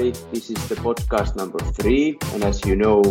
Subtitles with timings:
[0.00, 0.32] everybody.
[0.32, 2.16] This is the podcast number three.
[2.32, 3.02] And as you know,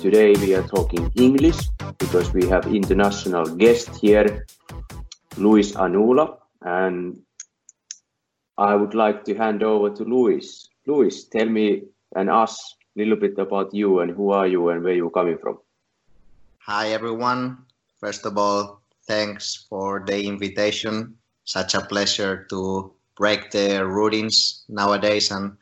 [0.00, 4.46] today we are talking English because we have international guest here,
[5.36, 6.38] Luis Anula.
[6.62, 7.20] And
[8.56, 10.68] I would like to hand over to Luis.
[10.86, 11.82] Luis, tell me
[12.16, 15.36] and us a little bit about you and who are you and where you're coming
[15.36, 15.58] from.
[16.60, 17.58] Hi, everyone.
[18.00, 21.16] First of all, thanks for the invitation.
[21.44, 25.58] Such a pleasure to break the routines nowadays and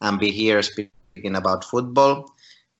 [0.00, 2.32] and be here speaking about football.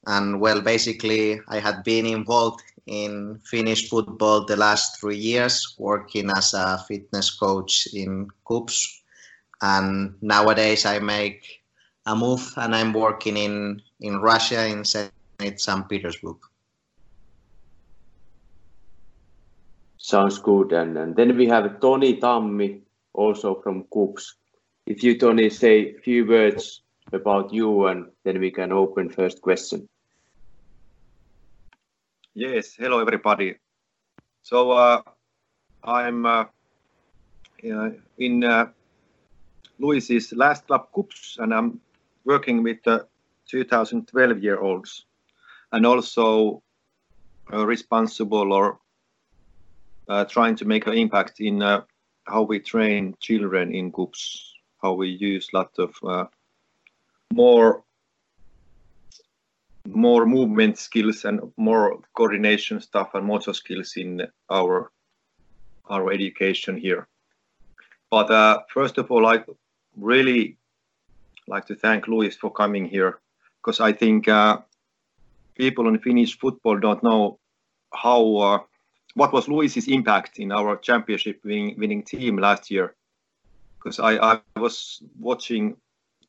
[0.06, 6.30] And well, basically, I had been involved in Finnish football the last three years, working
[6.30, 9.00] as a fitness coach in KuPS.
[9.62, 11.62] And nowadays, I make
[12.06, 15.10] a move and I'm working in in Russia in St.
[15.88, 16.36] Petersburg.
[19.98, 20.72] Sounds good.
[20.72, 22.80] And, and then we have Toni Tammi,
[23.12, 24.34] also from KuPS.
[24.86, 29.40] If you, Toni, say a few words about you and then we can open first
[29.40, 29.88] question.
[32.34, 33.56] Yes, hello everybody.
[34.42, 35.02] So uh,
[35.84, 36.44] I'm uh,
[37.62, 38.66] in uh,
[39.78, 41.80] Luis's last club KuPS and I'm
[42.24, 43.06] working with the
[43.48, 45.06] 2012 year olds
[45.72, 46.62] and also
[47.52, 48.78] uh, responsible or
[50.08, 51.82] uh, trying to make an impact in uh,
[52.24, 54.40] how we train children in KuPS,
[54.82, 55.94] how we use lot of
[57.32, 57.82] more
[59.86, 64.90] more movement skills and more coordination stuff and motor skills in our
[65.88, 67.06] our education here.
[68.10, 69.44] But uh, first of all, I
[69.96, 70.56] really
[71.46, 73.20] like to thank Luis for coming here
[73.60, 74.58] because I think uh,
[75.54, 77.38] people in Finnish football don't know
[77.94, 78.58] how uh,
[79.14, 82.94] what was Luis's impact in our championship winning, winning team last year
[83.78, 85.76] because I, I was watching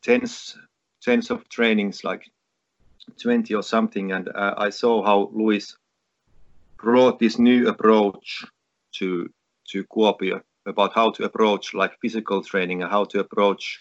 [0.02, 0.58] tens
[1.08, 2.30] tens of trainings, like
[3.22, 5.78] 20 or something, and uh, I saw how Luis
[6.78, 8.44] brought this new approach
[8.96, 9.30] to
[9.70, 13.80] to Kuopio about how to approach like physical training and how to approach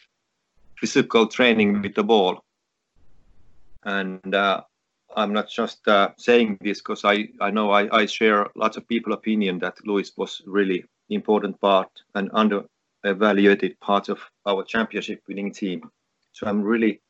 [0.79, 2.45] physical training with the ball.
[3.85, 4.63] And uh,
[5.17, 8.89] I'm not just uh, saying this because I, I know I, I share lots of
[8.89, 12.63] people opinion that Luis was really important part and under
[13.05, 15.91] evaluated part of our championship winning team.
[16.33, 17.01] So I'm really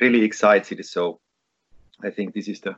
[0.00, 0.84] really excited.
[0.84, 1.20] So
[2.02, 2.76] I think this is the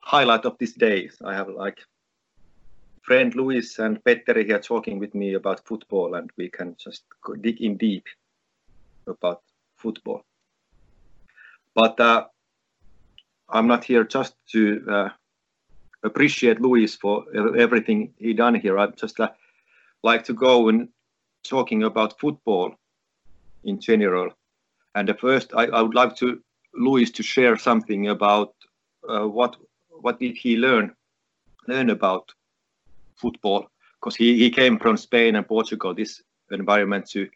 [0.00, 1.10] highlight of this day.
[1.24, 1.78] I have like
[3.02, 7.04] friend Luis and Petteri here talking with me about football, and we can just
[7.40, 8.06] dig in deep
[9.06, 9.42] about
[9.76, 10.24] football.
[11.74, 12.26] But uh,
[13.48, 15.08] I'm not here just to uh,
[16.02, 17.24] appreciate Luis for
[17.56, 18.78] everything he done here.
[18.78, 19.30] I just uh,
[20.02, 20.88] like to go and
[21.44, 22.74] talking about football
[23.64, 24.30] in general
[24.94, 26.40] and the first, I, I would like to
[26.74, 28.54] Luis to share something about
[29.08, 29.56] uh, what
[29.88, 30.94] what did he learn
[31.66, 32.32] learn about
[33.16, 33.70] football
[34.00, 37.28] because he, he came from Spain and Portugal this environment to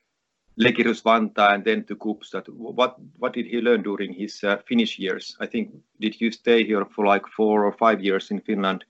[0.59, 2.31] Legirus Vantaa and then to KuPS.
[2.31, 5.36] That what what did he learn during his uh, Finnish years?
[5.41, 8.84] I think did you stay here for like four or five years in Finland?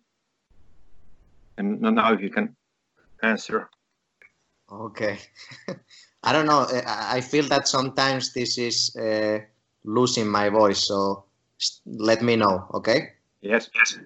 [1.57, 2.57] And now if you can
[3.23, 3.71] answer.
[4.71, 5.19] Okay.
[6.25, 6.67] I don't know.
[6.87, 9.41] I feel that sometimes this is uh,
[9.85, 10.87] losing my voice.
[10.89, 11.25] So
[11.85, 13.13] let me know, okay?
[13.43, 13.99] Yes, yes.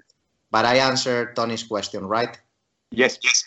[0.51, 2.37] But I answered Toni's question, right?
[2.91, 3.45] Yes, yes.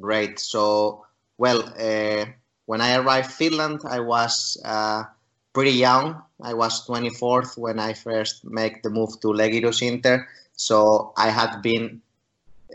[0.00, 0.38] Great.
[0.38, 1.06] So,
[1.38, 2.26] well, uh,
[2.66, 5.02] when I arrived Finland, I was uh,
[5.52, 6.22] pretty young.
[6.40, 10.28] I was 24th when I first made the move to Legirus Inter.
[10.54, 12.00] So I had been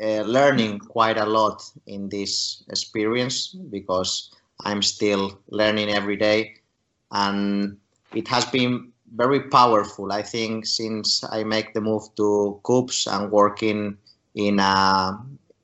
[0.02, 4.32] uh, learning quite a lot in this experience because
[4.62, 6.56] I'm still learning every day,
[7.12, 7.78] and
[8.14, 10.12] it has been very powerful.
[10.12, 13.98] I think since I make the move to KuPS and working
[14.36, 15.20] in a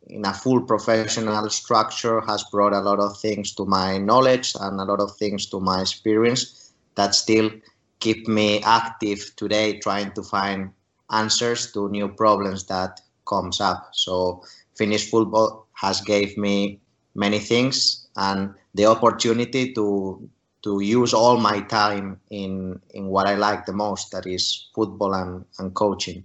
[0.10, 4.80] in a full professional structure has brought a lot of things to my knowledge and
[4.80, 7.52] a lot of things to my experience that still
[8.00, 10.72] keep me active today trying to find
[11.12, 14.44] answers to new problems that comes up so
[14.76, 16.80] finnish football has gave me
[17.14, 20.30] many things and the opportunity to
[20.62, 25.14] to use all my time in in what I like the most, that is football
[25.14, 26.24] and, and coaching.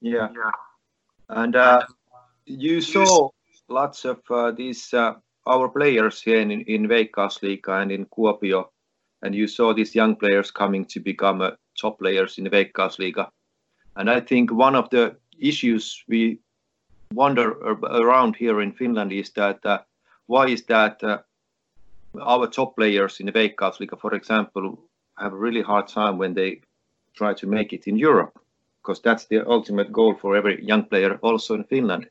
[0.00, 0.50] Yeah, yeah.
[1.28, 1.82] and uh,
[2.46, 3.30] you saw
[3.68, 5.14] lots of uh, these uh,
[5.46, 8.68] our players here in in Veikkausliiga and in Kuopio,
[9.22, 11.50] and you saw these young players coming to become uh,
[11.80, 13.28] top players in the Veikkausliiga,
[13.96, 16.40] and I think one of the issues we
[17.12, 17.52] wonder
[18.02, 19.78] around here in Finland is that uh,
[20.26, 21.18] why is that uh,
[22.20, 24.78] our top players in the Veikkausliiga, for example,
[25.18, 26.60] have a really hard time when they
[27.14, 28.38] try to make it in Europe,
[28.82, 32.08] because that's the ultimate goal for every young player, also in Finland.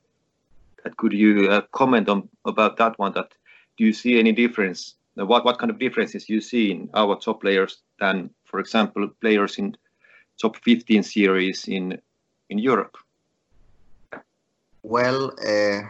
[0.98, 3.13] Could you uh, comment on about that one?
[3.13, 3.34] That
[3.78, 4.96] do you see any difference?
[5.16, 9.57] What what kind of differences you see in our top players than, for example, players
[9.57, 9.78] in
[10.42, 12.01] top 15 series in
[12.50, 12.98] in Europe?
[14.84, 15.82] Well, uh,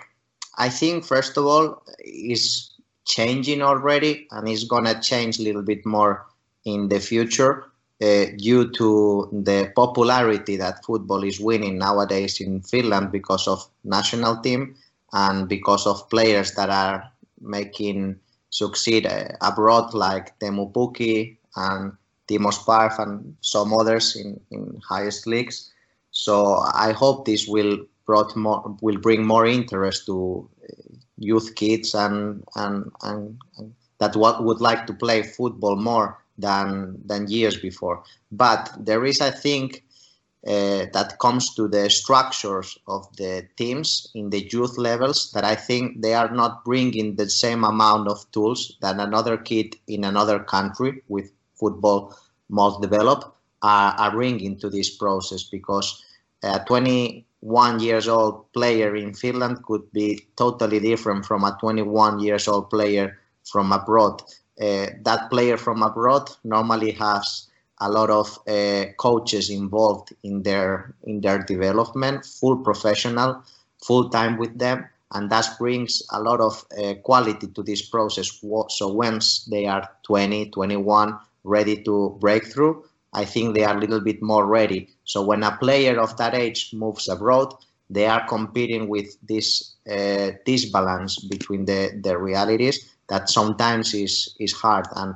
[0.57, 2.71] I think first of all is
[3.05, 6.25] changing already, and it's gonna change a little bit more
[6.65, 7.65] in the future
[8.01, 14.37] uh, due to the popularity that football is winning nowadays in Finland because of national
[14.41, 14.75] team
[15.13, 17.11] and because of players that are
[17.41, 18.19] making
[18.49, 21.91] succeed uh, abroad like Teemu Pukki and
[22.27, 25.71] Timo Sparv and some others in, in highest leagues.
[26.11, 31.93] So I hope this will brought more will bring more interest to uh, youth kids
[31.95, 37.57] and and and, and that what would like to play football more than than years
[37.57, 38.03] before.
[38.31, 39.83] But there is, I think,
[40.45, 45.55] uh, that comes to the structures of the teams in the youth levels that I
[45.55, 50.39] think they are not bringing the same amount of tools that another kid in another
[50.39, 52.13] country with football
[52.49, 53.25] most developed
[53.61, 56.03] are, are bringing to this process because
[56.43, 62.19] uh, 20 one years old player in Finland could be totally different from a 21
[62.19, 64.21] years old player from abroad.
[64.61, 67.47] Uh, that player from abroad normally has
[67.81, 73.43] a lot of uh, coaches involved in their in their development, full professional,
[73.85, 78.39] full time with them, and that brings a lot of uh, quality to this process.
[78.69, 83.79] So once they are 20, 21, ready to break through, I think they are a
[83.79, 84.89] little bit more ready.
[85.05, 87.53] So when a player of that age moves abroad,
[87.89, 94.53] they are competing with this uh, disbalance between the the realities that sometimes is is
[94.53, 95.15] hard and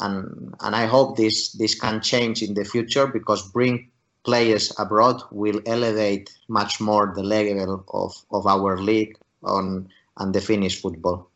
[0.00, 3.90] and and I hope this this can change in the future because bring
[4.24, 10.40] players abroad will elevate much more the level of, of our league on and the
[10.40, 11.28] Finnish football.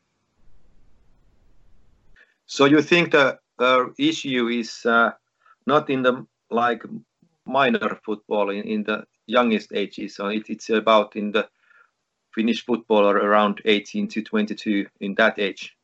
[2.46, 5.10] So you think the uh, issue is uh,
[5.68, 6.82] not in the like
[7.44, 11.48] minor football in, in the youngest ages, so it, it's about in the
[12.34, 15.76] Finnish footballer around 18 to 22 in that age,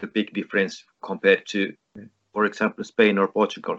[0.00, 1.74] the big difference compared to
[2.32, 3.78] for example, Spain or Portugal?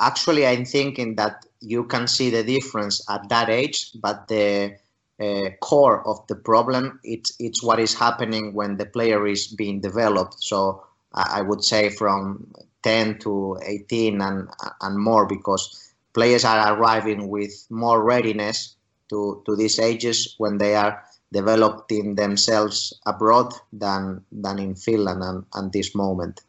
[0.00, 4.76] Actually, I'm thinking that you can see the difference at that age, but the
[5.18, 9.80] uh, core of the problem it's it's what is happening when the player is being
[9.80, 10.36] developed.
[10.38, 10.84] So
[11.16, 12.52] I would say from
[12.82, 14.48] 10 to 18 and
[14.80, 18.76] and more because players are arriving with more readiness
[19.08, 21.02] to to these ages when they are
[21.32, 26.40] developing themselves abroad than than in Finland and, and this moment.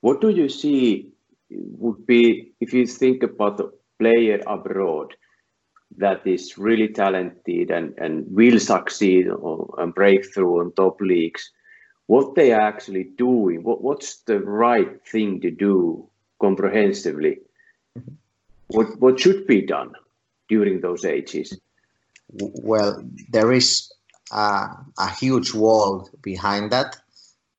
[0.00, 1.12] What do you see
[1.50, 5.14] would be if you think about the player abroad
[5.96, 11.50] that is really talented and, and will succeed or, and break through on top leagues?
[12.08, 13.62] What they are actually doing?
[13.62, 16.08] What, what's the right thing to do
[16.40, 17.38] comprehensively?
[17.96, 18.14] Mm-hmm.
[18.68, 19.92] What what should be done
[20.48, 21.56] during those ages?
[22.30, 23.90] Well, there is
[24.30, 24.68] a,
[24.98, 26.96] a huge wall behind that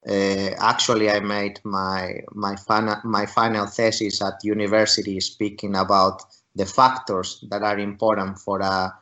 [0.07, 6.23] uh, actually, I made my my final my final thesis at university speaking about
[6.55, 8.93] the factors that are important for a,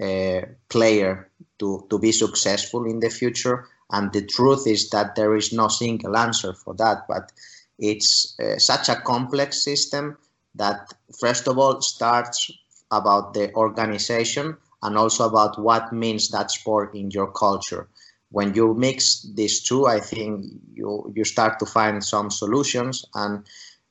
[0.00, 3.66] a player to to be successful in the future.
[3.92, 7.30] And the truth is that there is no single answer for that, but
[7.78, 10.16] it's uh, such a complex system
[10.54, 12.50] that first of all starts
[12.90, 17.88] about the organization and also about what means that sport in your culture
[18.32, 23.04] when you mix these two, I think you you start to find some solutions.
[23.14, 23.38] And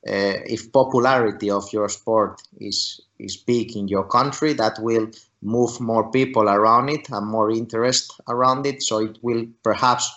[0.06, 5.08] uh, if popularity of your sport is is big in your country, that will
[5.42, 8.82] move more people around it and more interest around it.
[8.82, 10.10] So it will perhaps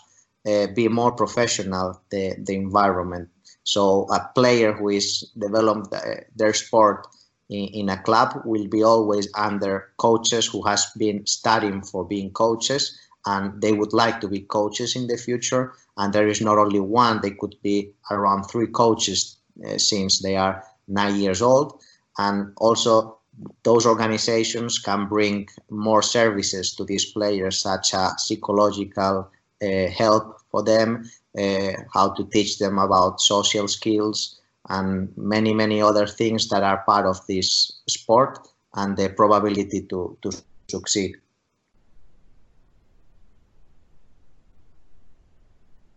[0.48, 3.30] uh, be more professional the the environment.
[3.64, 7.08] So a player who is developed uh, their sport
[7.50, 12.32] in, in, a club will be always under coaches who has been studying for being
[12.32, 15.74] coaches and they would like to be coaches in the future.
[15.98, 20.36] And there is not only one, they could be around three coaches uh, since they
[20.36, 21.82] are nine years old.
[22.18, 23.18] And also,
[23.64, 29.30] those organizations can bring more services to these players, such as psychological
[29.62, 34.40] uh, help for them, uh, how to teach them about social skills,
[34.70, 38.40] and many, many other things that are part of this sport
[38.76, 40.32] and the probability to, to
[40.68, 41.16] succeed.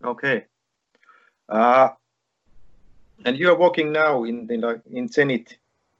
[0.03, 0.45] Okay.
[1.47, 1.89] Uh,
[3.25, 5.57] and you are working now in in, in Zenit,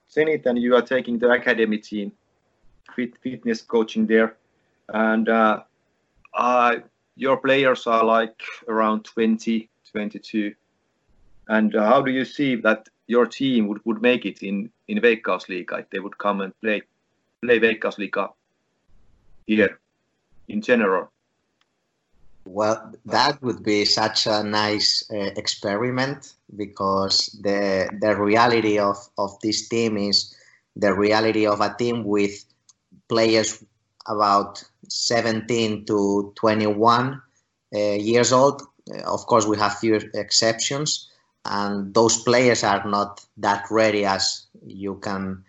[0.09, 2.11] Zenit, and you are taking the academy team,
[2.95, 4.37] fit, fitness coaching there,
[4.89, 5.61] and uh,
[7.15, 10.53] your players are like around 20, 22.
[11.49, 14.99] And uh, how do you see that your team would, would make it in in
[14.99, 16.81] Veikkausliiga if they would come and play
[17.41, 18.31] play Veikkausliiga
[19.47, 19.79] here
[20.47, 21.11] in general?
[22.45, 29.39] Well, that would be such a nice uh, experiment because the the reality of, of
[29.41, 30.35] this team is
[30.75, 32.43] the reality of a team with
[33.07, 33.63] players
[34.07, 37.21] about 17 to 21
[37.75, 38.63] uh, years old.
[38.91, 41.09] Uh, of course, we have few exceptions,
[41.45, 45.43] and those players are not that ready as you can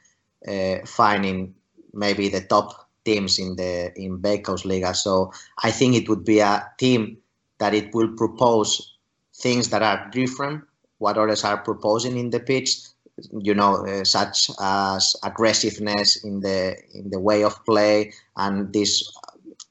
[0.47, 1.55] uh, find in
[1.95, 4.95] maybe the top teams in the in Veikkausliiga.
[4.95, 7.19] So I think it would be a team
[7.59, 8.97] that it will propose
[9.35, 10.65] things that are different
[10.99, 12.79] what others are proposing in the pitch.
[13.33, 19.13] You know, uh, such as aggressiveness in the in the way of play and this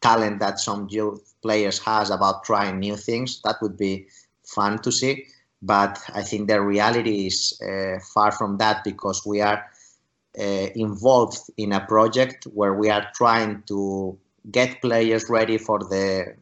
[0.02, 3.42] talent that some youth players has about trying new things.
[3.44, 4.08] That would be
[4.44, 5.26] fun to see.
[5.62, 9.66] But I think the reality is uh, far from that because we are
[10.40, 14.18] involved in a project where we are trying to
[14.52, 16.36] get players ready for the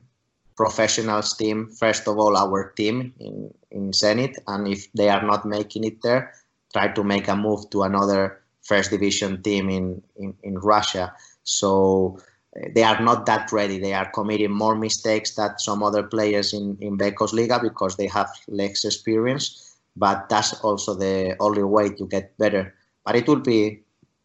[0.55, 1.69] professionals team.
[1.69, 6.01] First of all, our team in, in Zenit, and if they are not making it
[6.01, 6.33] there,
[6.73, 11.13] try to make a move to another first division team in, in, in Russia.
[11.43, 12.19] So
[12.55, 13.79] uh, they are not that ready.
[13.79, 18.29] They are committing more mistakes than some other players in, in liga because they have
[18.47, 19.75] less experience.
[19.95, 22.73] But that's also the only way to get better
[23.07, 23.83] but it would be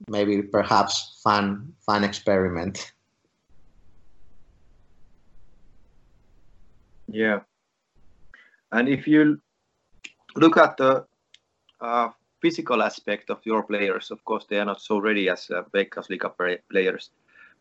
[0.09, 2.93] maybe perhaps fun fun experiment.
[7.09, 7.41] Yeah,
[8.73, 9.41] and if you
[10.37, 11.05] look at the
[11.81, 12.09] uh,
[12.41, 16.61] physical aspect of your players, of course they are not so ready as uh, Veikkausliiga
[16.71, 17.11] players.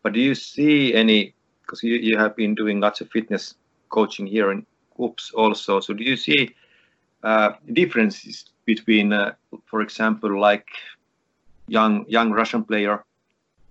[0.02, 1.34] But do you see any?
[1.60, 3.54] Because you, you have been doing lots of fitness
[3.88, 4.66] coaching here in
[4.98, 5.80] KuPS also.
[5.80, 6.54] So do you see
[7.22, 9.34] uh, differences between, uh,
[9.66, 10.66] for example, like
[11.68, 13.04] young young Russian player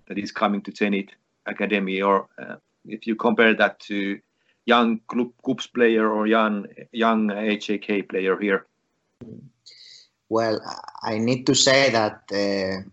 [0.08, 1.10] that is coming to Zenit
[1.46, 2.56] Academy, or uh,
[2.86, 4.20] if you compare that to
[4.66, 8.66] young KuPS player or young young HJK player here?
[10.30, 10.62] Well,
[11.04, 12.88] I need to say that uh,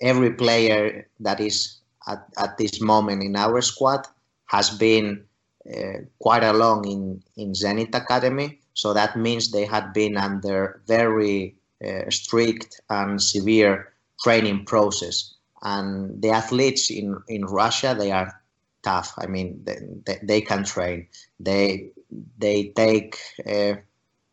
[0.00, 4.06] every player that is at, at this moment in our squad
[4.46, 5.24] has been
[5.68, 8.58] uh, quite along in, in Zenit Academy.
[8.74, 13.91] So that means they had been under very uh, strict and severe
[14.22, 15.34] training process.
[15.62, 18.42] And the athletes in, in Russia, they are
[18.82, 19.14] tough.
[19.18, 19.64] I mean,
[20.04, 21.08] they, they can train.
[21.38, 21.90] They
[22.36, 23.16] they take
[23.48, 23.74] uh,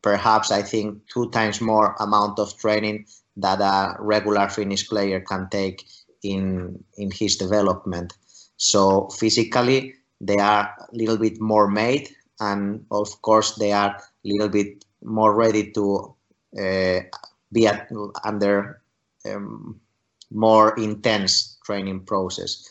[0.01, 3.05] perhaps I think two times more amount of training
[3.37, 5.85] that a regular Finnish player can take
[6.23, 8.13] in in his development.
[8.57, 14.27] So physically, they are a little bit more made, and of course, they are a
[14.27, 16.15] little bit more ready to
[16.59, 16.99] uh,
[17.51, 17.89] be at,
[18.25, 18.81] under
[19.25, 19.79] um,
[20.31, 22.67] more intense training process.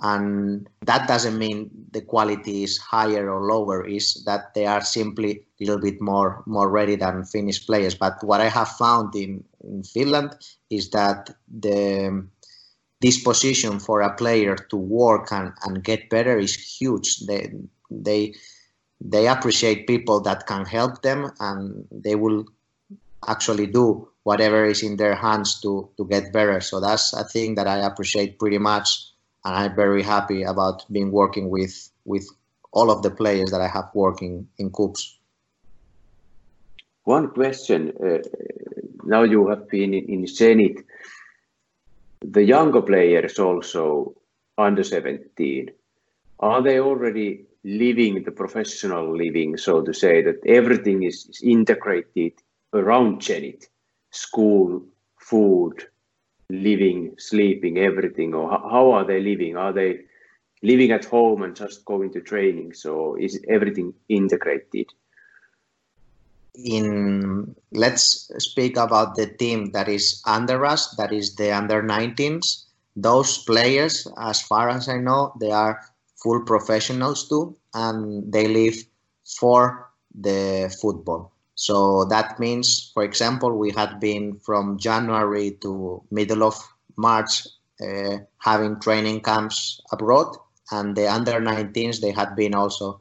[0.00, 5.46] And that doesn't mean the quality is higher or lower, is that they are simply
[5.60, 7.94] a little bit more more ready than Finnish players.
[7.94, 10.34] But what I have found in, in Finland
[10.68, 12.26] is that the
[13.00, 17.20] disposition for a player to work and, and get better is huge.
[17.26, 17.52] They
[17.88, 18.34] they
[19.00, 22.46] they appreciate people that can help them and they will
[23.28, 26.60] actually do whatever is in their hands to to get better.
[26.60, 28.88] So that's a thing that I appreciate pretty much,
[29.44, 32.26] and I'm very happy about being working with with
[32.72, 35.16] all of the players that I have working in KuPS.
[37.04, 37.92] One question.
[38.02, 38.18] Uh,
[39.04, 40.82] now you have been in, Zenit.
[42.22, 44.16] The younger players also
[44.56, 45.70] under 17,
[46.40, 52.32] are they already living the professional living, so to say, that everything is integrated
[52.74, 53.66] around Zenit?
[54.14, 54.82] school,
[55.18, 55.84] food,
[56.50, 59.56] living, sleeping, everything, or how are they living?
[59.56, 60.00] Are they
[60.62, 62.74] living at home and just going to training?
[62.74, 64.86] So is everything integrated?
[66.54, 72.66] In let's speak about the team that is under us, that is the under 19s.
[72.94, 75.80] Those players, as far as I know, they are
[76.22, 78.76] full professionals too, and they live
[79.26, 81.33] for the football.
[81.54, 86.56] So that means, for example, we had been from January to middle of
[86.96, 87.46] March
[87.80, 90.36] uh, having training camps abroad,
[90.70, 93.00] and the under 19s they had been also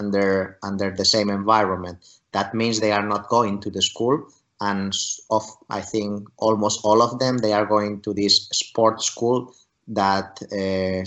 [0.00, 1.98] under under the same environment.
[2.32, 4.28] That means they are not going to the school,
[4.60, 4.92] and
[5.30, 9.54] of I think almost all of them they are going to this sports school
[9.88, 11.04] that uh,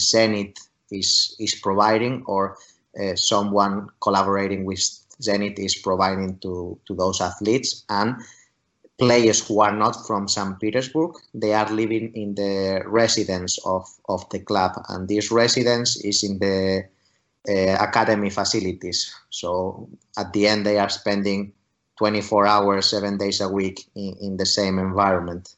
[0.92, 2.58] is is providing or
[3.00, 4.82] uh, someone collaborating with
[5.22, 8.16] Zenit is providing to to those athletes and
[8.98, 10.60] players who are not from St.
[10.60, 16.24] Petersburg, they are living in the residence of, of the club, and this residence is
[16.24, 16.84] in the
[17.48, 19.14] uh, academy facilities.
[19.30, 21.54] So at the end, they are spending
[21.98, 25.56] 24 hours, seven days a week in, in the same environment.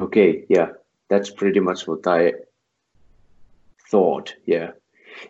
[0.00, 0.68] Okay, yeah,
[1.08, 2.34] that's pretty much what I
[3.90, 4.34] thought.
[4.44, 4.72] Yeah.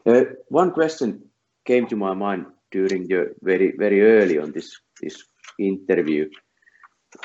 [0.05, 1.23] Uh, one question
[1.69, 4.69] came to my mind during the very very early on this
[5.03, 5.17] this
[5.59, 6.29] interview.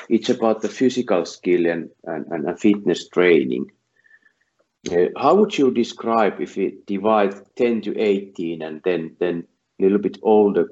[0.08, 3.66] It's about the physical skill and, and, and fitness training.
[4.90, 9.46] Uh, how would you describe if we divide 10 to 18 and then then
[9.78, 10.68] a little bit older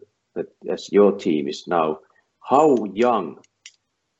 [0.71, 1.99] as your team is now,
[2.41, 3.39] how young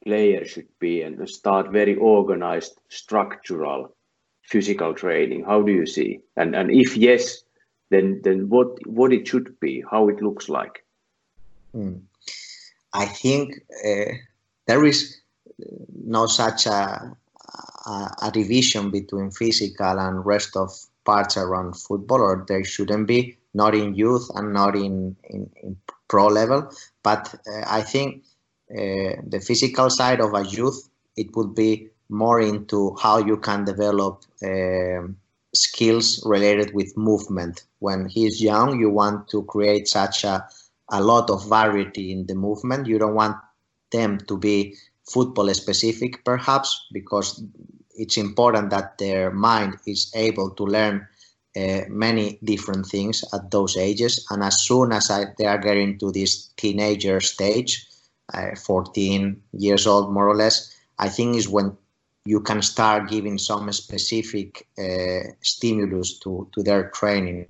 [0.05, 3.97] players should be and start very organized structural
[4.45, 5.45] physical training?
[5.45, 6.21] How do you see?
[6.37, 7.45] And and if yes,
[7.93, 10.85] then then what what it should be, how it looks like?
[11.73, 11.99] Hmm.
[12.93, 13.55] I think
[13.87, 14.13] uh,
[14.67, 15.21] there is
[16.05, 17.17] no such a,
[17.87, 20.71] a, a, division between physical and rest of
[21.05, 25.77] parts around football, or there shouldn't be, not in youth and not in, in, in
[26.09, 26.71] pro level.
[27.03, 28.25] But uh, I think
[28.71, 33.65] uh, the physical side of a youth, it would be more into how you can
[33.65, 35.17] develop um,
[35.55, 37.65] skills related with movement.
[37.79, 40.47] When he's young, you want to create such a
[40.93, 42.87] a lot of variety in the movement.
[42.87, 43.37] You don't want
[43.91, 44.77] them to be
[45.11, 47.43] football specific, perhaps, because
[47.95, 51.07] it's important that their mind is able to learn
[51.57, 54.27] uh, many different things at those ages.
[54.31, 57.87] And as soon as I, they are getting to this teenager stage,
[58.33, 61.77] uh, 14 years old more or less, I think is when
[62.25, 67.47] you can start giving some specific uh, stimulus to, to their training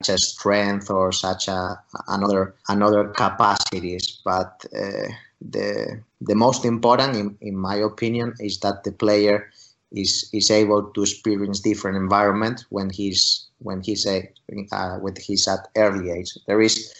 [0.00, 4.20] such as strength or such a another another capacities.
[4.24, 5.08] But uh,
[5.40, 9.50] the the most important in, in my opinion is that the player
[9.90, 14.30] is is able to experience different environment when he's when he's a
[14.72, 16.38] uh, when he's at early age.
[16.46, 16.94] There is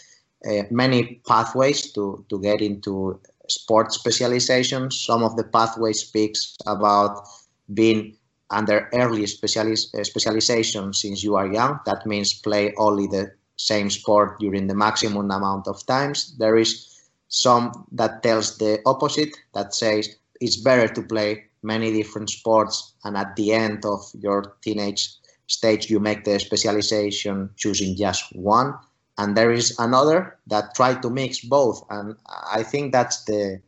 [0.45, 3.19] uh, many pathways to to get into
[3.49, 7.27] sport specialization some of the pathway speaks about
[7.73, 8.15] being
[8.49, 11.79] under early specialis uh, specialization since you are young.
[11.85, 16.35] That means play only the same sport during the maximum amount of times.
[16.37, 16.87] There is
[17.27, 23.17] some that tells the opposite, that says it's better to play many different sports and
[23.17, 25.09] at the end of your teenage
[25.47, 28.73] stage you make the specialization choosing just one
[29.19, 32.15] and there is another that try to mix both and
[32.51, 33.61] i think that's the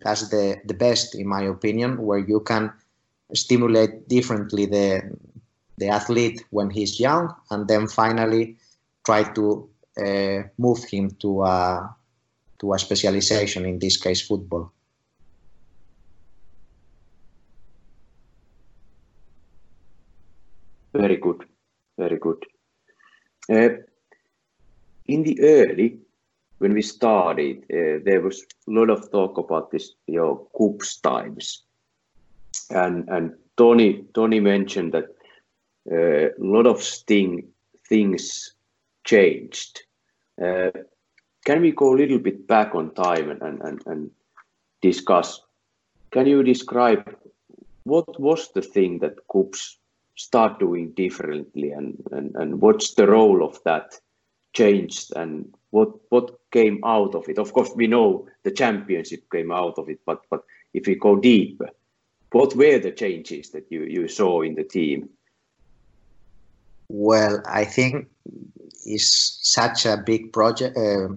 [0.00, 2.72] that's the the best in my opinion where you can
[3.34, 5.02] stimulate differently the
[5.78, 8.56] the athlete when he's young, and then finally
[9.04, 11.94] try to uh, move him to a
[12.58, 13.66] to a specialization.
[13.66, 14.72] In this case, football.
[20.94, 21.44] Very good,
[21.98, 22.42] very good.
[23.50, 23.68] Uh,
[25.08, 25.98] in the early,
[26.58, 31.62] when we started, uh, there was a lot of talk about this your KuPS times
[32.70, 35.08] and and Toni Toni mentioned that
[35.90, 37.48] uh, a lot of sting
[37.88, 38.54] things
[39.04, 39.82] changed.
[40.42, 40.70] Uh,
[41.44, 44.10] can we go a little bit back on time and, and, and, and
[44.82, 45.40] discuss?
[46.10, 47.16] Can you describe
[47.84, 49.76] what was the thing that KuPS
[50.16, 53.94] start doing differently and, and, and what's the role of that
[54.56, 57.38] changed and what what came out of it?
[57.38, 60.42] Of course, we know the championship came out of it, but but
[60.72, 61.60] if we go deep,
[62.32, 65.08] what were the changes that you, you saw in the team?
[66.88, 68.08] Well, I think
[68.84, 71.08] it's such a big project uh,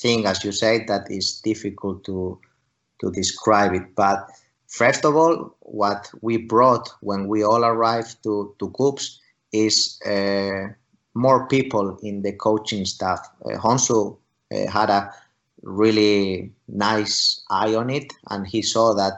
[0.00, 2.38] thing, as you say, that is difficult to
[3.00, 3.94] to describe it.
[3.94, 4.30] But
[4.68, 9.18] first of all, what we brought when we all arrived to to KuPS
[9.52, 10.74] is uh,
[11.18, 13.20] more people in the coaching staff.
[13.44, 14.16] Uh, Honsu
[14.52, 15.12] uh, had a
[15.62, 19.14] really nice eye on it, and he saw that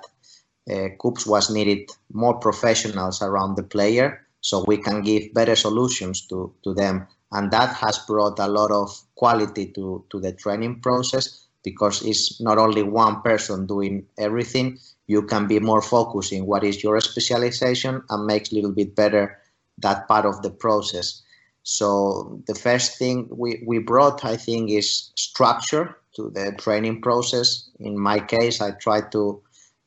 [0.71, 6.27] uh, KuPS was needed more professionals around the player so we can give better solutions
[6.29, 7.07] to, to them.
[7.33, 12.41] And that has brought a lot of quality to, to the training process because it's
[12.41, 14.79] not only one person doing everything.
[15.07, 18.97] You can be more focused in what is your specialization and makes a little bit
[18.97, 19.39] better
[19.79, 21.23] that part of the process.
[21.62, 27.70] So the first thing we, we brought, I think, is structure to the training process.
[27.79, 29.42] In my case, I try to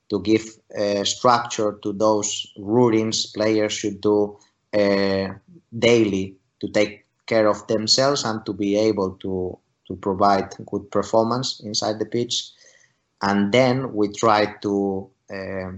[0.10, 0.46] to give
[0.78, 4.38] uh, structure to those routines players should do
[4.74, 5.30] uh,
[5.80, 9.58] daily to take care of themselves and to be able to
[9.88, 12.52] to provide good performance inside the pitch.
[13.22, 15.72] And then we try to uh,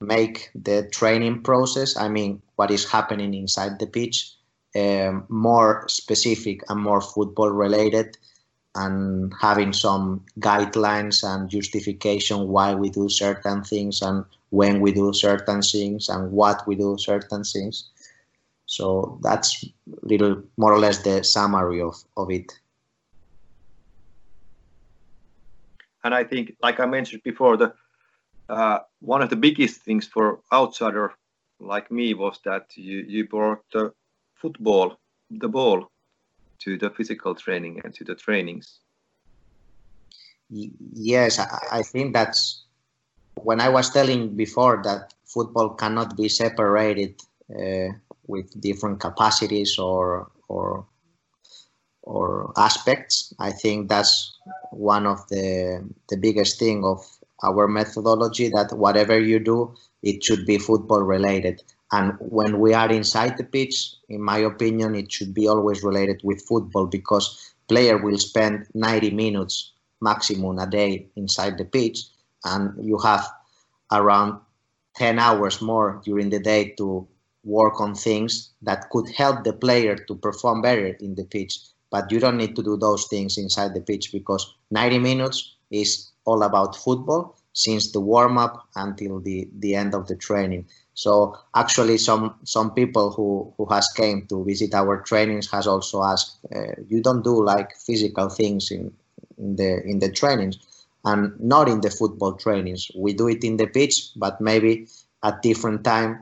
[0.00, 4.34] make the training process, I mean, what is happening inside the pitch,
[4.76, 8.16] um, more specific and more football related
[8.74, 15.12] and having some guidelines and justification why we do certain things and when we do
[15.12, 17.90] certain things and what we do certain things.
[18.66, 19.64] So that's
[20.02, 22.52] little more or less the summary of, of it.
[26.04, 27.74] And I think, like I mentioned before, the
[28.48, 31.12] uh, one of the biggest things for outsider
[31.60, 33.92] like me was that you, you brought the
[34.40, 34.98] football,
[35.30, 35.90] the ball,
[36.60, 38.80] to the physical training and to the trainings.
[40.50, 42.64] Yes, I, think that's
[43.34, 47.20] when I was telling before that football cannot be separated
[47.54, 47.92] uh,
[48.26, 50.86] with different capacities or or
[52.02, 53.34] or aspects.
[53.38, 54.38] I think that's
[54.70, 57.04] one of the the biggest thing of
[57.42, 61.62] our methodology that whatever you do, it should be football related.
[61.92, 66.20] And when we are inside the pitch, in my opinion, it should be always related
[66.22, 72.04] with football because player will spend 90 minutes maximum a day inside the pitch
[72.44, 73.26] and you have
[73.90, 74.40] around
[74.96, 77.06] 10 hours more during the day to
[77.44, 81.58] work on things that could help the player to perform better in the pitch
[81.90, 86.10] but you don't need to do those things inside the pitch because 90 minutes is
[86.24, 90.66] all about football since the warm up until the, the end of the training.
[91.02, 91.10] So
[91.62, 96.30] actually, some some people who who has came to visit our trainings has also asked,
[96.56, 98.82] uh, you don't do like physical things in
[99.42, 100.56] in the in the trainings,
[101.04, 101.22] and
[101.54, 102.82] not in the football trainings.
[103.04, 104.72] We do it in the pitch, but maybe
[105.22, 106.12] at different time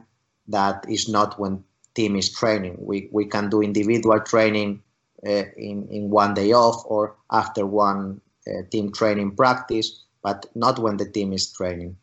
[0.49, 2.77] that is not when team is training.
[2.91, 4.83] We we can do individual training
[5.27, 9.89] uh, in in one day off or after one uh, team training practice,
[10.23, 11.97] but not when the team is training.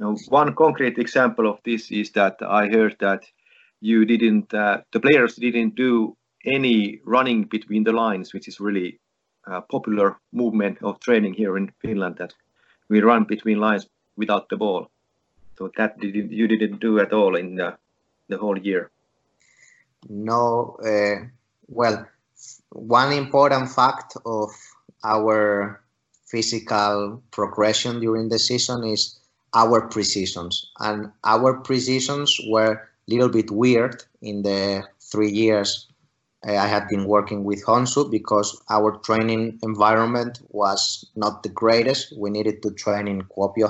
[0.00, 3.24] Now, one concrete example of this is that I heard that
[3.82, 8.98] you didn't, uh, the players didn't do any running between the lines, which is really
[9.46, 12.16] a popular movement of training here in Finland.
[12.16, 12.32] That
[12.88, 13.86] we run between lines
[14.16, 14.90] without the ball.
[15.58, 17.76] So that didn't, you didn't do at all in the,
[18.28, 18.90] the whole year.
[20.08, 21.26] No, uh,
[21.68, 22.06] well,
[22.70, 24.50] one important fact of
[25.04, 25.82] our
[26.24, 29.19] physical progression during the season is
[29.54, 35.90] our preseasons and our preseasons were a little bit weird in the three years
[36.46, 42.14] uh, I had been working with Honshu because our training environment was not the greatest.
[42.16, 43.68] We needed to train in Kuopio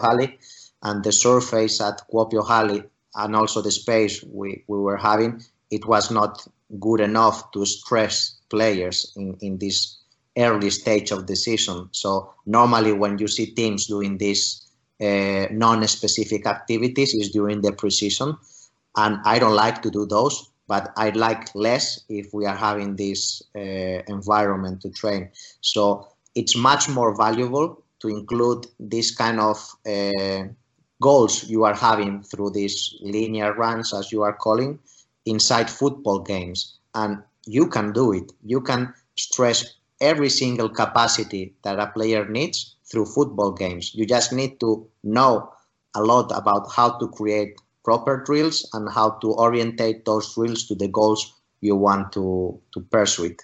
[0.82, 2.84] and the surface at Kuopio
[3.16, 6.46] and also the space we, we were having, it was not
[6.78, 9.98] good enough to stress players in, in this
[10.38, 11.88] early stage of the season.
[11.90, 14.69] So normally when you see teams doing uh,
[15.00, 18.36] non-specific activities is during the preseason.
[18.96, 22.96] And I don't like to do those, but I like less if we are having
[22.96, 25.30] this uh, environment to train.
[25.60, 30.44] So it's much more valuable to include this kind of uh,
[31.00, 34.78] goals you are having through these linear runs, as you are calling,
[35.24, 36.78] inside football games.
[36.94, 38.32] And you can do it.
[38.44, 43.94] You can stress every single capacity that a player needs through football games.
[43.94, 45.52] You just need to know
[45.94, 50.74] a lot about how to create proper drills and how to orientate those drills to
[50.74, 53.42] the goals you want to, to pursue it.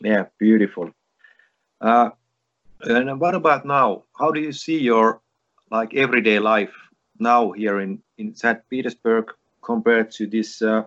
[0.00, 0.90] Yeah, beautiful.
[1.80, 2.10] Uh,
[2.80, 4.04] and what about now?
[4.18, 5.20] How do you see your
[5.70, 6.72] like everyday life
[7.18, 8.58] now here in, in St.
[8.68, 10.82] Petersburg compared to this uh,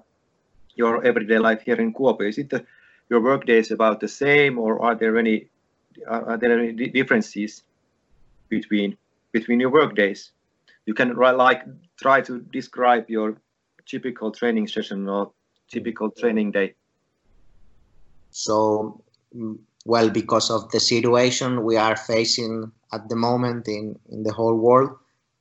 [0.76, 2.28] your everyday life here in Kuopio?
[2.28, 2.66] Is it the,
[3.10, 5.48] your work days about the same, or are there any
[6.08, 7.64] are there any differences
[8.50, 8.98] between
[9.32, 10.32] between your work days?
[10.86, 11.64] You can like
[12.00, 13.38] try to describe your
[13.86, 15.32] typical training session or
[15.70, 16.76] typical training day.
[18.32, 19.02] So,
[19.36, 24.34] mm, well, because of the situation we are facing at the moment in in the
[24.34, 24.92] whole world,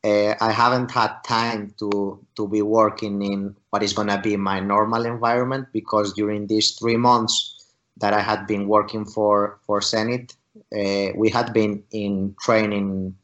[0.04, 4.36] uh, I haven't had time to to be working in what is going to be
[4.36, 7.54] my normal environment because during these three months
[7.96, 13.14] that I had been working for for Zenit, uh, we had been in training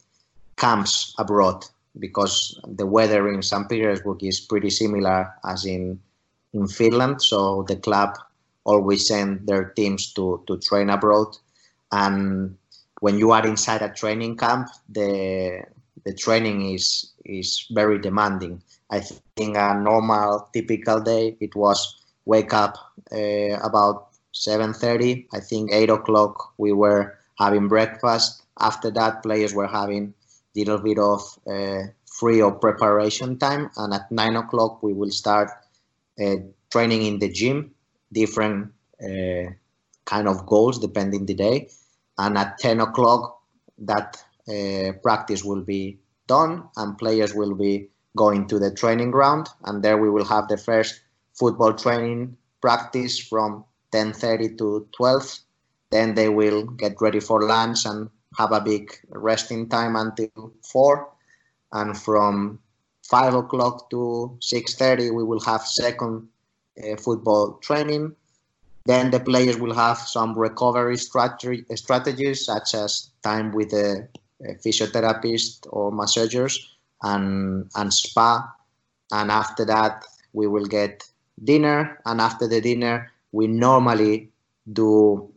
[0.57, 1.65] camps abroad
[1.99, 3.69] because the weather in St.
[3.69, 6.01] Petersburg is pretty similar as in
[6.53, 8.19] in Finland, so the club
[8.65, 11.37] always send their teams to to train abroad.
[11.93, 12.57] And
[13.01, 15.63] when you are inside a training camp, the
[16.05, 18.63] the training is is very demanding.
[18.91, 19.01] I
[19.37, 22.77] think a normal typical day it was wake up
[23.13, 28.43] uh, about 7.30 i think 8 o'clock we were having breakfast.
[28.61, 30.15] After that players were having
[30.55, 35.11] a little bit of uh, free or preparation time and at 9 o'clock we will
[35.11, 35.51] start
[36.23, 36.37] uh,
[36.71, 37.75] training in the gym.
[38.13, 38.73] Different
[39.03, 39.51] uh,
[40.05, 41.69] kind of goals depending the day.
[42.19, 43.41] And at 10 o'clock
[43.79, 49.49] that uh, practice will be done and players will be going to the training ground.
[49.65, 51.01] And there we will have the first
[51.33, 55.39] football training practice from 10.30 to 12
[55.91, 61.09] then they will get ready for lunch and have a big resting time until 4
[61.73, 62.59] and from
[63.09, 66.29] 5 o'clock to 6.30 we will have second
[66.83, 68.15] uh, football training.
[68.87, 74.09] Then the players will have some recovery strategy, strategies such as time with the
[74.43, 76.59] a physiotherapist or massagers
[77.03, 78.51] and, and spa.
[79.13, 81.05] And after that we will get
[81.45, 82.01] dinner.
[82.07, 84.31] And after the dinner we normally
[84.73, 85.30] do uh,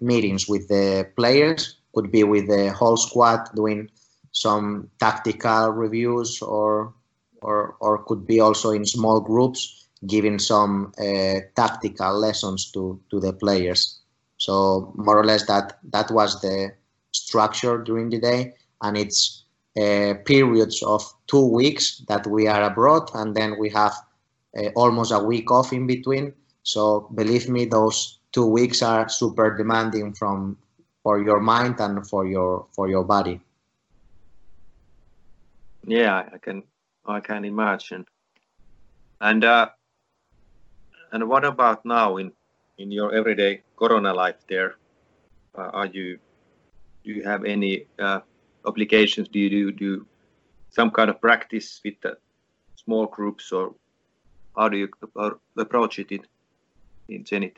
[0.00, 1.76] meetings with the players.
[1.94, 3.90] Could be with the whole squad doing
[4.32, 6.94] some tactical reviews or
[7.42, 13.20] or or could be also in small groups giving some uh, tactical lessons to to
[13.20, 13.98] the players.
[14.36, 16.72] So more or less that that was the
[17.12, 18.54] structure during the day.
[18.82, 19.44] And it's
[19.76, 23.94] uh, periods of two weeks that we are abroad and then we have
[24.58, 26.32] uh, almost a week off in between.
[26.62, 30.56] So believe me, those two weeks are super demanding from
[31.02, 33.40] for your mind and for your for your body.
[35.86, 36.62] Yeah, I can
[37.06, 38.06] I can imagine.
[39.20, 39.68] And uh,
[41.12, 42.32] and what about now in
[42.78, 44.36] in your everyday Corona life?
[44.48, 44.76] There,
[45.56, 46.18] uh, are you
[47.04, 48.20] do you have any uh,
[48.64, 49.28] obligations?
[49.28, 50.06] Do you do, do
[50.70, 52.18] some kind of practice with the
[52.76, 53.74] small groups, or
[54.56, 54.88] how do you
[55.56, 56.22] approach it in
[57.08, 57.56] in Zenit?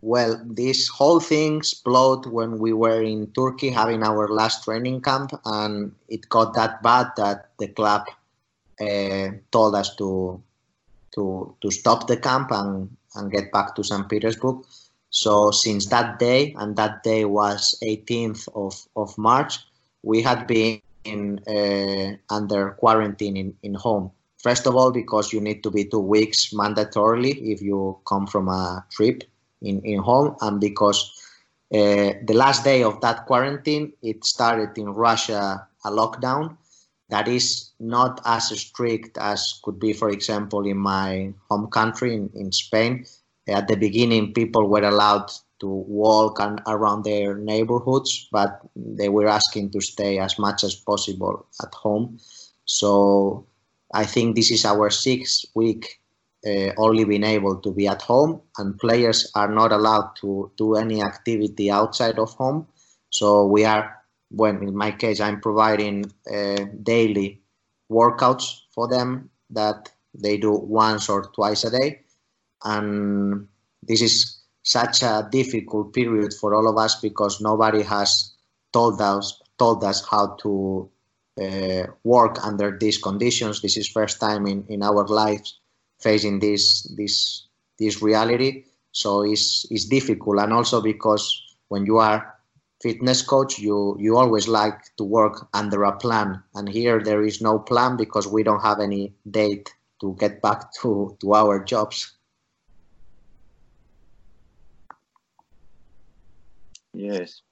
[0.00, 5.32] Well, this whole thing exploded when we were in Turkey having our last training camp,
[5.44, 8.06] and it got that bad that the club
[8.80, 10.40] uh, told us to
[11.14, 14.08] to to stop the camp and and get back to St.
[14.08, 14.64] Petersburg.
[15.10, 19.58] So since that day, and that day was 18th of, of March,
[20.02, 24.10] we had been in, uh, under quarantine in, in home.
[24.42, 28.48] First of all, because you need to be two weeks mandatorily if you come from
[28.48, 29.24] a trip
[29.62, 31.12] in, in home, and because
[31.72, 36.56] uh, the last day of that quarantine, it started in Russia a lockdown
[37.10, 42.30] that is not as strict as could be, for example, in my home country, in,
[42.34, 43.04] in Spain.
[43.46, 49.26] At the beginning, people were allowed to walk and around their neighborhoods, but they were
[49.26, 52.18] asking to stay as much as possible at home.
[52.66, 53.46] So
[53.92, 56.00] I think this is our sixth week
[56.46, 60.74] uh, only being able to be at home, and players are not allowed to do
[60.76, 62.66] any activity outside of home.
[63.10, 63.96] So we are,
[64.30, 67.40] when in my case, I'm providing uh, daily
[67.90, 72.02] workouts for them that they do once or twice a day,
[72.64, 73.48] and
[73.82, 78.34] this is such a difficult period for all of us because nobody has
[78.72, 80.88] told us told us how to
[81.42, 83.60] uh, work under these conditions.
[83.60, 85.58] This is first time in, in our lives
[85.98, 87.46] facing this this
[87.78, 88.64] this reality.
[88.92, 91.24] So it's it's difficult, and also because
[91.68, 92.34] when you are
[92.82, 97.40] fitness coach, you you always like to work under a plan, and here there is
[97.40, 102.14] no plan because we don't have any date to get back to to our jobs.
[106.94, 107.42] Yes.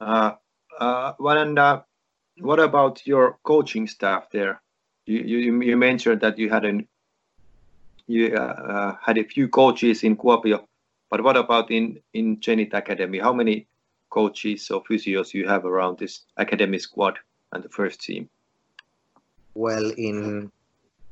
[0.00, 0.32] Uh,
[0.78, 1.82] uh, and uh,
[2.38, 4.60] what about your coaching staff there?
[5.06, 6.86] You you, you mentioned that you had an
[8.06, 10.66] you uh, uh, had a few coaches in Kuopio,
[11.10, 13.18] but what about in in Zenit Academy?
[13.18, 13.66] How many
[14.10, 17.18] coaches or physios you have around this academy squad
[17.52, 18.28] and the first team?
[19.54, 20.50] Well, in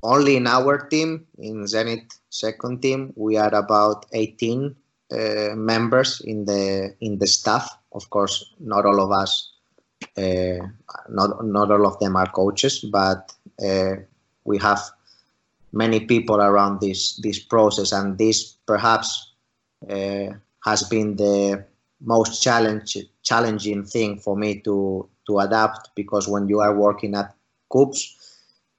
[0.02, 4.76] only in our team, in Zenit second team, we are about 18
[5.11, 7.68] uh, members in the in the staff.
[7.92, 9.54] Of course, not all of us
[10.16, 10.66] uh,
[11.09, 13.33] not not all of them are coaches, but
[13.64, 13.96] uh,
[14.44, 14.80] we have
[15.74, 19.34] many people around this this process, and this perhaps
[19.90, 20.30] uh,
[20.64, 21.64] has been the
[22.00, 27.34] most challenge, challenging thing for me to to adapt because when you are working at
[27.72, 28.14] KuPS,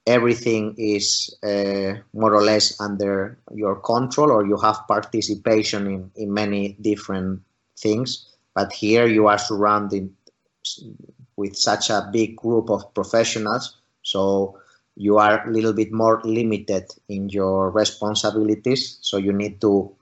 [0.08, 6.34] everything is uh, more or less under your control or you have participation in, in
[6.34, 7.42] many different
[7.78, 8.28] things.
[8.54, 10.14] But here you are surrounded
[11.36, 13.78] with such a big group of professionals.
[14.04, 14.60] So
[14.96, 19.94] you are a little bit more limited in your responsibilities so you need to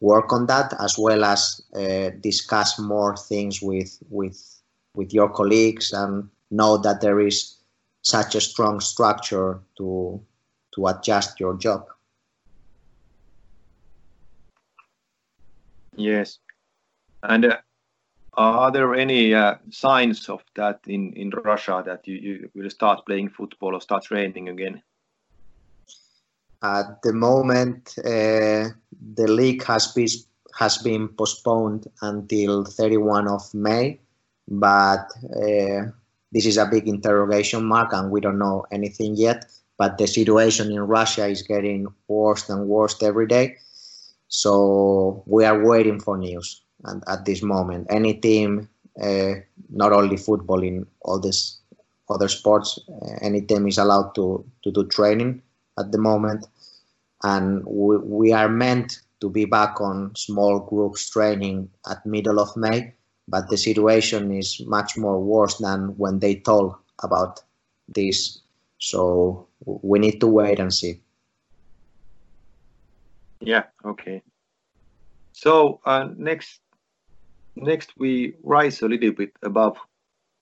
[0.00, 4.60] work on that as well as uh, discuss more things with with
[4.94, 7.58] with your colleagues and know that there is
[8.02, 10.20] such a strong structure to
[10.74, 11.86] to adjust your job.
[15.96, 16.38] Yes,
[17.22, 17.58] and uh,
[18.36, 23.06] are there any uh, signs of that in in Russia that you, you will start
[23.06, 24.82] playing football or start training again?
[26.62, 28.70] At the moment, uh,
[29.14, 30.08] the league has been
[30.58, 34.00] has been postponed until 31 of May,
[34.48, 35.90] but uh,
[36.32, 39.46] this is a big interrogation mark and we don't know anything yet.
[39.76, 43.56] But the situation in Russia is getting worse and worse every day.
[44.28, 46.63] So we are waiting for news.
[46.84, 48.68] And at this moment, any team,
[49.00, 49.34] uh,
[49.70, 51.58] not only football, in all these
[52.08, 55.42] other sports, uh, any team is allowed to, to do training
[55.78, 56.46] at the moment.
[57.22, 62.54] And we, we are meant to be back on small groups training at middle of
[62.56, 62.94] May
[63.28, 67.40] but the situation is much more worse than when they told about
[67.88, 68.40] this.
[68.78, 71.00] So we need to wait and see.
[73.40, 73.64] Yeah.
[73.84, 74.22] Okay.
[75.32, 76.60] So uh, next,
[77.56, 79.78] next we rise a little bit above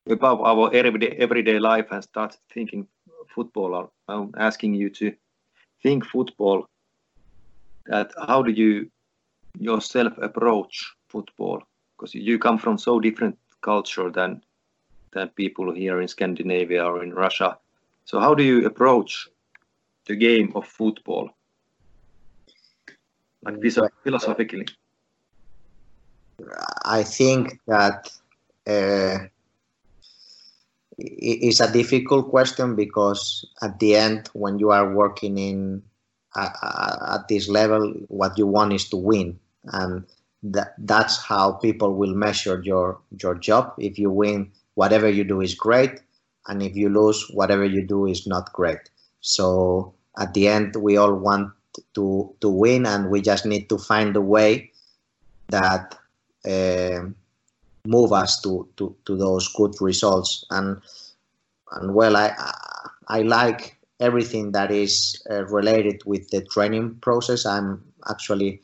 [0.09, 2.87] above our everyday everyday life and start thinking
[3.35, 3.93] football.
[4.09, 5.15] I'm asking you to
[5.83, 6.67] think football.
[7.87, 8.91] That how do you
[9.59, 11.63] yourself approach football?
[12.03, 14.43] because you come from so different culture than
[15.13, 17.59] than people here in Scandinavia or in Russia.
[18.05, 19.29] So how do you approach
[20.07, 21.31] the game of football,
[23.43, 23.63] like mm.
[23.63, 24.67] this, philosophically?
[26.85, 28.11] I think that
[28.67, 29.27] uh,
[30.99, 35.83] it's a difficult question because at the end, when you are working in
[36.35, 40.05] uh, at this level, what you want is to win, and
[40.43, 43.75] that that's how people will measure your your job.
[43.79, 46.01] If you win whatever you do is great.
[46.47, 48.91] And if you lose whatever you do is not great.
[49.21, 51.53] So at the end we all want
[51.95, 54.71] to to win and we just need to find a way
[55.49, 55.99] that
[56.45, 60.45] move us to, to to those good results.
[60.51, 60.81] And
[61.73, 62.35] and well i
[63.09, 67.47] i like everything that is uh, related with the training process.
[67.47, 68.61] I'm actually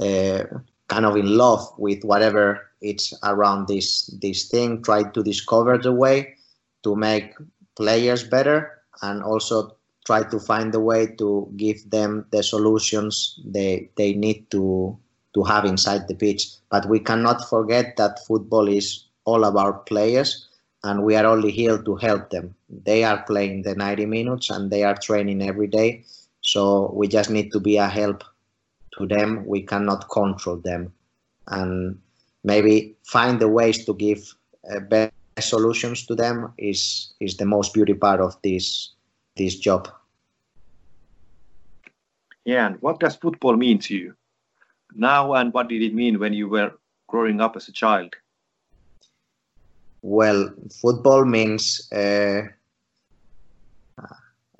[0.00, 0.44] uh,
[0.88, 5.92] kind of in love with whatever it's around this this thing try to discover the
[5.92, 6.34] way
[6.82, 7.34] to make
[7.76, 13.88] players better and also try to find a way to give them the solutions they
[13.96, 14.96] they need to
[15.34, 16.48] to have inside the pitch.
[16.70, 20.46] But we cannot forget that football is all about players
[20.84, 22.54] and we are only here to help them.
[22.68, 26.04] They are playing the 90 minutes and they are training every day.
[26.40, 28.22] So we just need to be a help
[28.98, 29.46] to them.
[29.46, 30.92] We cannot control them.
[31.48, 31.98] And
[32.44, 34.34] maybe find the ways to give
[34.70, 38.90] uh, best solutions to them is is the most beauty part of this
[39.36, 39.88] this job.
[42.44, 44.14] Yeah and what does football mean to you
[44.94, 46.72] now and what did it mean when you were
[47.08, 48.14] growing up as a child
[50.02, 50.50] well
[50.82, 52.42] football means uh,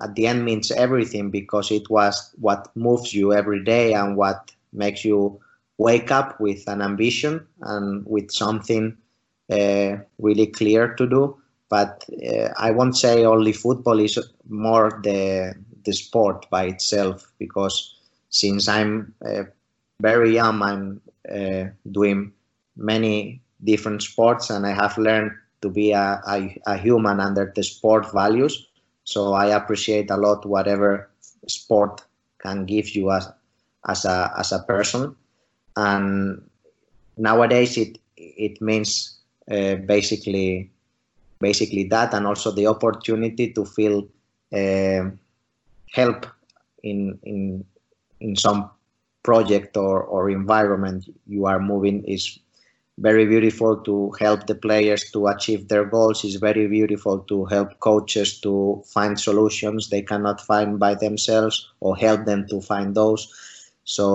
[0.01, 4.51] at the end means everything because it was what moves you every day and what
[4.73, 5.39] makes you
[5.77, 8.95] wake up with an ambition and with something
[9.51, 11.37] uh, really clear to do.
[11.69, 17.95] But uh, I won't say only football is more the the sport by itself because
[18.29, 19.43] since I'm uh,
[19.99, 22.31] very young, I'm uh, doing
[22.75, 25.31] many different sports and I have learned
[25.61, 28.67] to be a, a, a human under the sport values
[29.05, 31.09] so I appreciate a lot whatever
[31.47, 32.01] sport
[32.39, 33.31] can give you as
[33.87, 35.15] as a as a person.
[35.77, 36.49] And
[37.15, 39.17] nowadays it it means
[39.49, 40.71] uh, basically
[41.39, 44.07] basically that, and also the opportunity to feel
[44.51, 45.09] uh,
[45.93, 46.25] help
[46.81, 47.63] in in
[48.19, 48.71] in some
[49.25, 52.39] project or, or environment you are moving is
[52.97, 56.23] very beautiful to help the players to achieve their goals.
[56.23, 61.97] is very beautiful to help coaches to find solutions they cannot find by themselves or
[61.97, 63.21] help them to find those.
[63.83, 64.07] So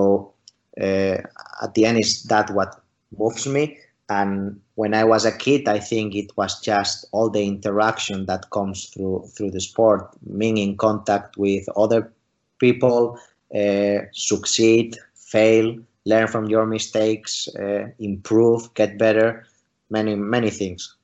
[0.80, 1.18] uh,
[1.64, 2.80] at the end, is that what
[3.18, 3.64] moves me.
[4.08, 8.50] and when I was a kid, I think it was just all the interaction that
[8.50, 10.02] comes through through the sport,
[10.38, 12.12] being in contact with other
[12.58, 13.18] people,
[13.54, 19.46] uh, succeed, fail, learn from your mistakes, uh, improve, get better,
[19.90, 20.96] many many things.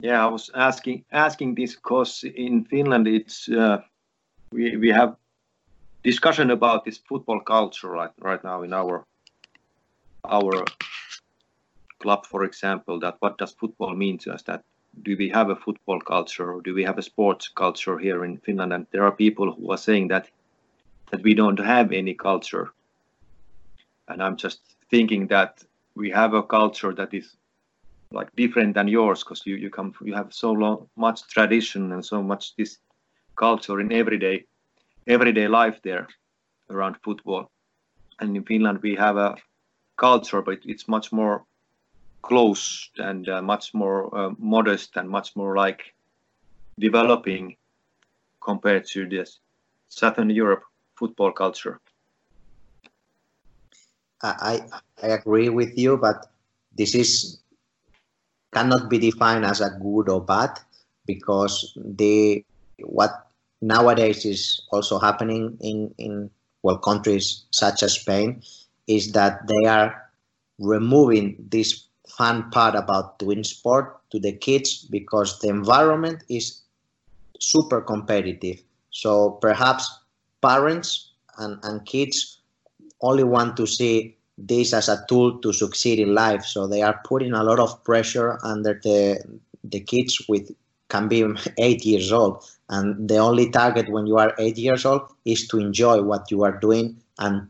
[0.00, 3.80] Yeah, I was asking asking this because in Finland it's uh,
[4.52, 5.16] we we have
[6.04, 9.06] discussion about this football culture right, right now in our
[10.28, 10.64] our
[12.00, 14.42] club, for example, that what does football mean to us?
[14.42, 14.62] That
[15.02, 18.38] do we have a football culture or do we have a sports culture here in
[18.38, 18.72] Finland?
[18.72, 20.30] And there are people who are saying that
[21.10, 22.72] that we don't have any culture.
[24.08, 25.64] And I'm just thinking that
[25.94, 27.36] we have a culture that is
[28.10, 32.04] like different than yours because you, you come you have so long much tradition and
[32.04, 32.78] so much this
[33.36, 34.44] culture in everyday
[35.06, 36.08] everyday life there
[36.70, 37.50] around football.
[38.20, 39.36] And in Finland, we have a
[39.96, 41.44] culture, but it's much more
[42.24, 45.94] close and uh, much more uh, modest and much more like
[46.78, 47.56] developing
[48.40, 49.38] compared to this
[49.88, 50.64] Southern Europe
[50.96, 51.80] football culture.
[54.22, 54.60] I,
[55.02, 56.32] I agree with you, but
[56.76, 57.40] this is
[58.52, 60.58] cannot be defined as a good or bad
[61.06, 62.44] because the
[62.80, 63.28] what
[63.60, 66.30] nowadays is also happening in, in
[66.62, 68.42] well countries such as Spain
[68.86, 70.10] is that they are
[70.58, 76.62] removing this fun part about doing sport to the kids because the environment is
[77.40, 78.62] super competitive.
[78.90, 79.88] So perhaps
[80.42, 82.38] parents and, and kids
[83.00, 86.44] only want to see this as a tool to succeed in life.
[86.44, 89.20] So they are putting a lot of pressure under the
[89.64, 90.50] the kids with
[90.88, 91.24] can be
[91.58, 95.58] eight years old and the only target when you are eight years old is to
[95.58, 97.46] enjoy what you are doing and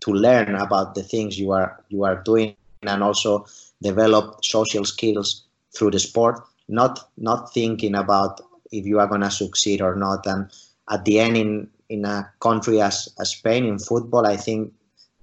[0.00, 3.46] to learn about the things you are you are doing and also
[3.82, 5.44] develop social skills
[5.76, 8.40] through the sport not not thinking about
[8.72, 10.26] if you are going to succeed or not.
[10.26, 10.50] And
[10.90, 14.72] at the end in in a country as, as Spain in football I think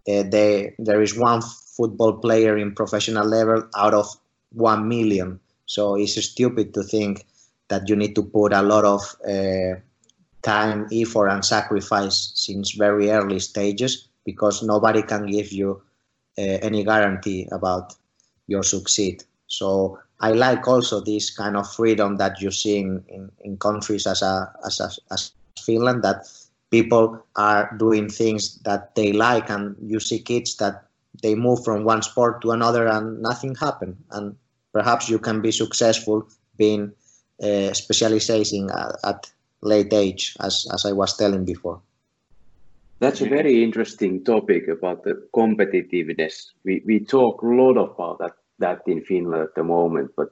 [0.08, 4.08] uh, they, there is one football player in professional level out of
[4.52, 5.40] 1 million.
[5.66, 7.26] So it's stupid to think
[7.70, 9.80] that you need to put a lot of uh,
[10.42, 15.82] time, effort, and sacrifice since very early stages because nobody can give you
[16.38, 17.96] uh, any guarantee about
[18.48, 19.24] your succeed.
[19.48, 24.08] So I like also this kind of freedom that you see in, in, in countries
[24.08, 26.26] as, a, as, a, as Finland that
[26.72, 30.86] people are doing things that they like and you see kids that
[31.22, 34.36] they move from one sport to another and nothing happened and
[34.72, 36.28] perhaps you can be successful
[36.58, 36.92] being
[37.42, 39.32] uh, specializing at, at,
[39.64, 41.82] late age, as, as I was telling before.
[43.04, 46.52] That's a very interesting topic about the competitiveness.
[46.64, 50.30] We, we talk a lot about that, that in Finland at the moment, but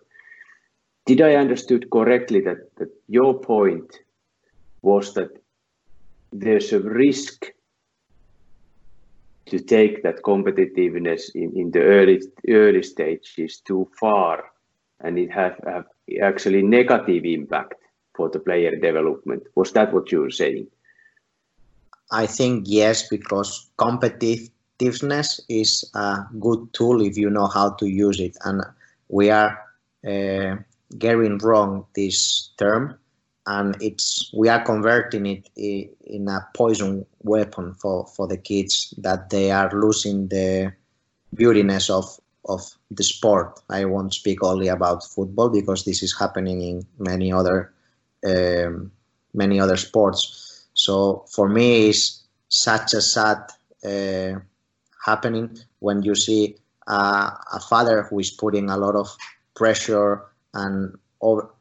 [1.05, 3.99] did I understood correctly that, that your point
[4.83, 5.31] was that
[6.31, 7.47] there's a risk
[9.47, 14.45] to take that competitiveness in, in the early early stages too far
[15.01, 15.87] and it have, have
[16.23, 17.75] actually negative impact
[18.15, 19.43] for the player development.
[19.55, 20.67] Was that what you were saying?
[22.11, 28.19] I think yes, because competitiveness is a good tool if you know how to use
[28.19, 28.35] it.
[28.43, 28.63] And
[29.07, 29.57] we are
[30.05, 30.57] uh,
[30.97, 32.97] getting wrong this term,
[33.47, 39.29] and it's we are converting it in a poison weapon for for the kids that
[39.29, 40.73] they are losing the
[41.35, 43.59] beautiness of of the sport.
[43.69, 47.71] I won't speak only about football because this is happening in many other
[48.25, 48.91] um,
[49.33, 50.50] many other sports.
[50.85, 53.37] So for me, it's such a sad
[53.85, 54.39] uh,
[55.05, 56.55] happening when you see
[56.87, 59.15] uh, a father who is putting a lot of
[59.53, 60.23] pressure
[60.55, 61.51] and over,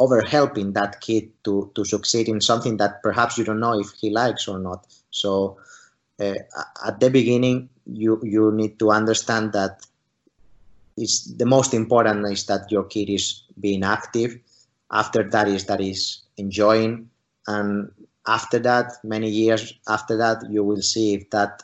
[0.00, 3.92] over helping that kid to, to succeed in something that perhaps you don't know if
[3.92, 4.84] he likes or not.
[5.10, 5.58] So
[6.18, 6.34] uh,
[6.84, 9.86] at the beginning, you you need to understand that
[10.96, 14.38] is the most important is that your kid is being active
[14.90, 17.10] after that is that is enjoying
[17.46, 17.90] and
[18.26, 21.62] after that many years after that you will see if that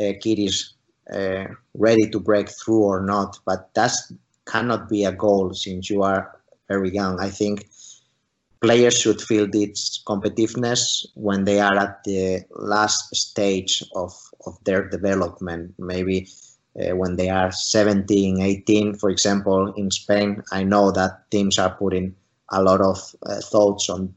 [0.00, 0.74] uh, kid is
[1.12, 1.44] uh,
[1.74, 3.92] ready to break through or not but that
[4.46, 6.38] cannot be a goal since you are
[6.68, 7.20] very young.
[7.20, 7.68] I think
[8.60, 14.12] players should feel this competitiveness when they are at the last stage of,
[14.46, 15.74] of their development.
[15.78, 16.28] Maybe
[16.80, 21.74] uh, when they are 17, 18, for example, in Spain, I know that teams are
[21.74, 22.14] putting
[22.50, 24.14] a lot of uh, thoughts on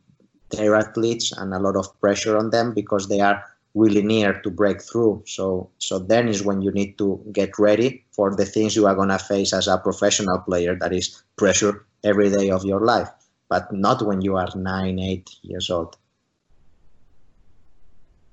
[0.52, 3.44] their athletes and a lot of pressure on them because they are
[3.74, 5.22] really near to break through.
[5.26, 8.96] So so then is when you need to get ready for the things you are
[8.96, 10.76] gonna face as a professional player.
[10.76, 13.10] That is pressure every day of your life,
[13.50, 15.98] but not when you are nine, eight years old.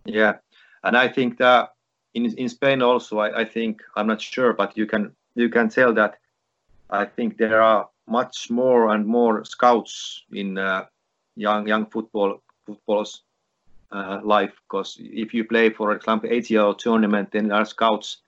[0.05, 0.35] Yeah,
[0.85, 1.75] and I think that
[2.15, 5.69] in in Spain also, I, I think I'm not sure, but you can you can
[5.69, 6.19] tell that
[6.91, 10.85] I think there are much more and more scouts in uh,
[11.37, 13.23] young young football footballers
[13.91, 14.53] uh, life.
[14.69, 18.19] Because if you play for example eight ATL tournament then there are scouts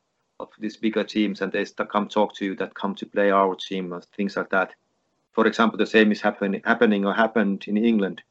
[0.40, 3.54] of these bigger teams and they come talk to you that come to play our
[3.54, 4.72] team or things like that.
[5.32, 8.22] For example the same is happening happening or happened in England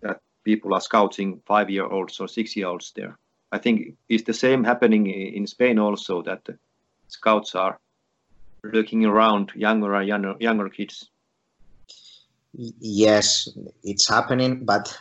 [0.00, 3.18] that people are scouting five year olds or six year olds there.
[3.52, 6.48] I think it's the same happening in Spain also that
[7.08, 7.78] scouts are
[8.64, 11.10] looking around younger younger, younger kids
[12.54, 13.48] yes,
[13.82, 14.96] it's happening, but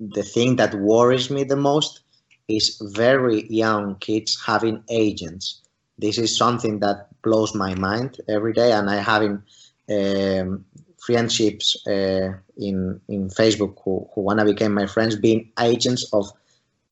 [0.00, 2.00] the thing that worries me the most
[2.48, 5.60] is very young kids having agents.
[5.98, 9.42] This is something that blows my mind every day, and I having
[9.90, 10.64] um,
[10.98, 16.26] friendships uh, in in Facebook who, who wanna become my friends being agents of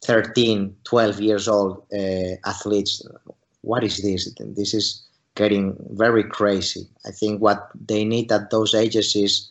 [0.04, 3.02] 13, 12 years old uh, athletes.
[3.62, 4.32] What is this?
[4.38, 5.02] This is
[5.34, 6.88] getting very crazy.
[7.06, 9.50] I think what they need at those ages is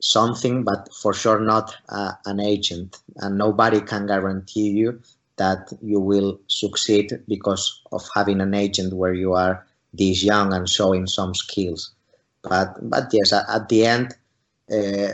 [0.00, 2.98] something, but for sure not uh, an agent.
[3.16, 5.00] And nobody can guarantee you
[5.36, 10.68] that you will succeed because of having an agent where you are this young and
[10.68, 11.92] showing some skills.
[12.42, 14.14] But but yes, at the end,
[14.70, 15.12] uh,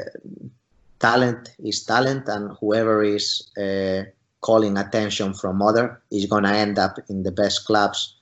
[1.01, 4.03] talent is talent, and whoever is uh,
[4.41, 8.15] calling attention from other is gonna end up in the best clubs.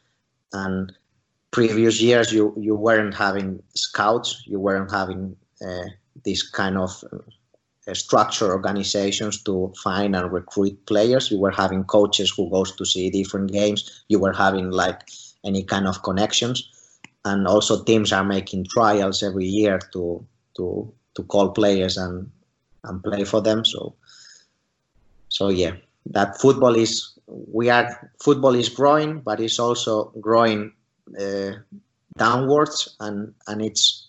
[0.53, 0.93] And
[1.51, 5.37] previous years, you you weren't having scouts, you weren't having
[5.67, 5.89] uh,
[6.25, 11.31] this kind of uh, structure organizations to find and recruit players.
[11.31, 14.05] You were having coaches who goes to see different games.
[14.09, 15.03] You were having like
[15.45, 16.69] any kind of connections,
[17.25, 20.25] and also teams are making trials every year to
[20.57, 22.31] to to call players and
[22.85, 23.65] and play for them.
[23.65, 23.95] So
[25.29, 25.73] so yeah,
[26.07, 30.73] that football is we are football is growing, but it's also growing
[31.21, 31.53] uh,
[32.17, 34.04] downwards, and and it's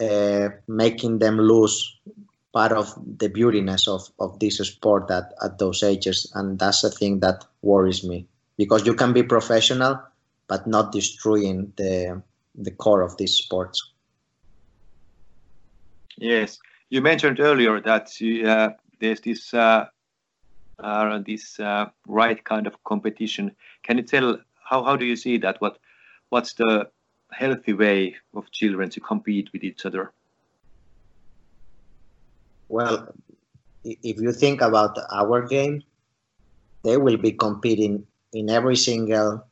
[0.00, 1.98] uh, making them lose
[2.52, 6.30] part of the beautiness of, of this sport at, at those ages.
[6.34, 8.26] And that's a thing that worries me
[8.56, 10.00] because you can be professional,
[10.46, 12.22] but not destroying the,
[12.54, 13.90] the core of these sports.
[16.16, 18.10] Yes, you mentioned earlier that
[18.46, 18.70] uh,
[19.00, 19.86] there's this uh,
[20.78, 23.54] uh, this uh, right kind of competition.
[23.82, 25.60] Can you tell how, how do you see that?
[25.60, 25.78] What
[26.30, 26.88] what's the
[27.36, 30.12] healthy way of children to compete with each other?
[32.68, 33.14] Well,
[33.84, 35.82] if you think about our game,
[36.82, 39.44] they will be competing in every single,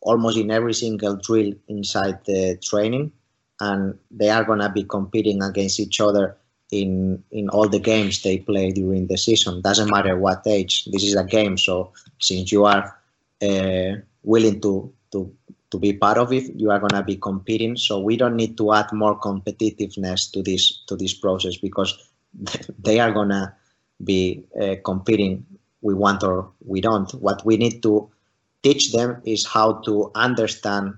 [0.00, 3.12] almost in every single drill inside the training,
[3.60, 6.36] and they are gonna be competing against each other
[6.70, 9.60] in in all the games they play during the season.
[9.60, 10.84] Doesn't matter what age.
[10.86, 12.98] This is a game, so since you are
[13.42, 15.32] uh, willing to to
[15.74, 17.76] to be part of it you are going to be competing.
[17.76, 22.10] So we don't need to add more competitiveness to this to this process because
[22.78, 23.52] they are going to
[24.04, 25.44] be uh, competing.
[25.82, 27.10] We want or we don't.
[27.14, 28.08] What we need to
[28.62, 30.94] teach them is how to understand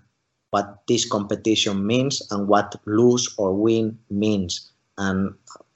[0.51, 5.33] what this competition means and what lose or win means and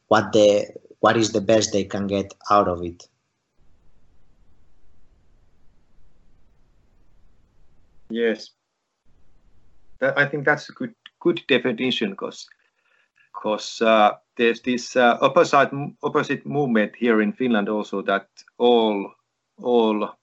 [0.08, 0.68] what the
[1.00, 3.08] what is the best they can get out of it.
[8.10, 8.50] Yes
[10.00, 12.48] I think that's a good good definition because
[13.34, 15.70] because uh, there's this uh, opposite
[16.02, 18.28] opposite movement here in Finland also that
[18.58, 19.12] all
[19.62, 20.16] all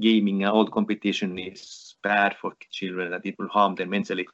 [0.00, 4.26] gaming and all competition is bad for children that it will harm them mentally.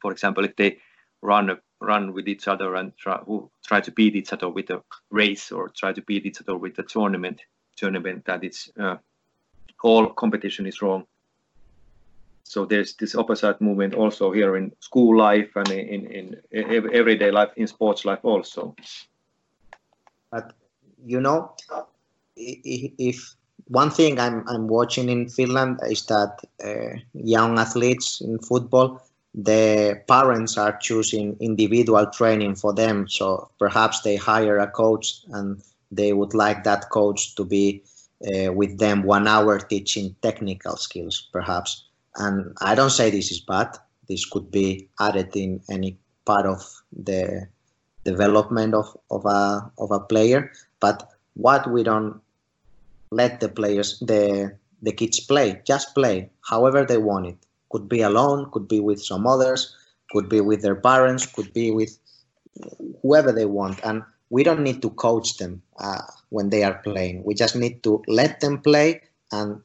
[0.00, 0.78] For example, if they
[1.22, 4.82] run run with each other and try who try to beat each other with a
[5.10, 7.42] race or try to beat each other with a tournament
[7.76, 8.96] tournament that it's uh,
[9.82, 11.06] all competition is wrong
[12.48, 17.30] so there's this opposite movement also here in school life and in, in, in everyday
[17.30, 18.74] life in sports life also.
[20.30, 20.52] But
[21.04, 21.54] you know
[22.36, 23.34] if
[23.68, 29.00] one thing i'm, I'm watching in finland is that uh, young athletes in football
[29.36, 33.06] the parents are choosing individual training for them.
[33.06, 37.82] So perhaps they hire a coach and they would like that coach to be
[38.26, 41.85] uh, with them one hour teaching technical skills perhaps
[42.18, 43.76] and I don't say this is bad.
[44.08, 46.62] This could be added in any part of
[46.92, 47.48] the
[48.04, 50.52] development of, of a of a player.
[50.80, 52.20] But what we don't
[53.10, 57.36] let the players the the kids play, just play, however they want it.
[57.70, 59.74] Could be alone, could be with some others,
[60.10, 61.98] could be with their parents, could be with
[63.02, 63.80] whoever they want.
[63.82, 67.24] And we don't need to coach them uh, when they are playing.
[67.24, 69.02] We just need to let them play
[69.32, 69.62] and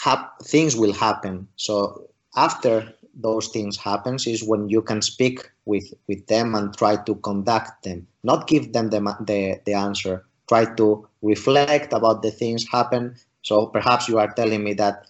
[0.00, 1.46] ha- things will happen.
[1.56, 6.96] So after those things happens is when you can speak with with them and try
[6.96, 8.06] to conduct them.
[8.22, 10.24] Not give them the, the, the answer.
[10.48, 13.16] Try to reflect about the things happen.
[13.42, 15.06] So perhaps you are telling me that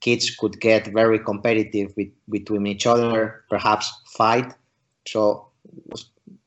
[0.00, 4.54] kids could get very competitive with, between each other perhaps fight.
[5.06, 5.48] So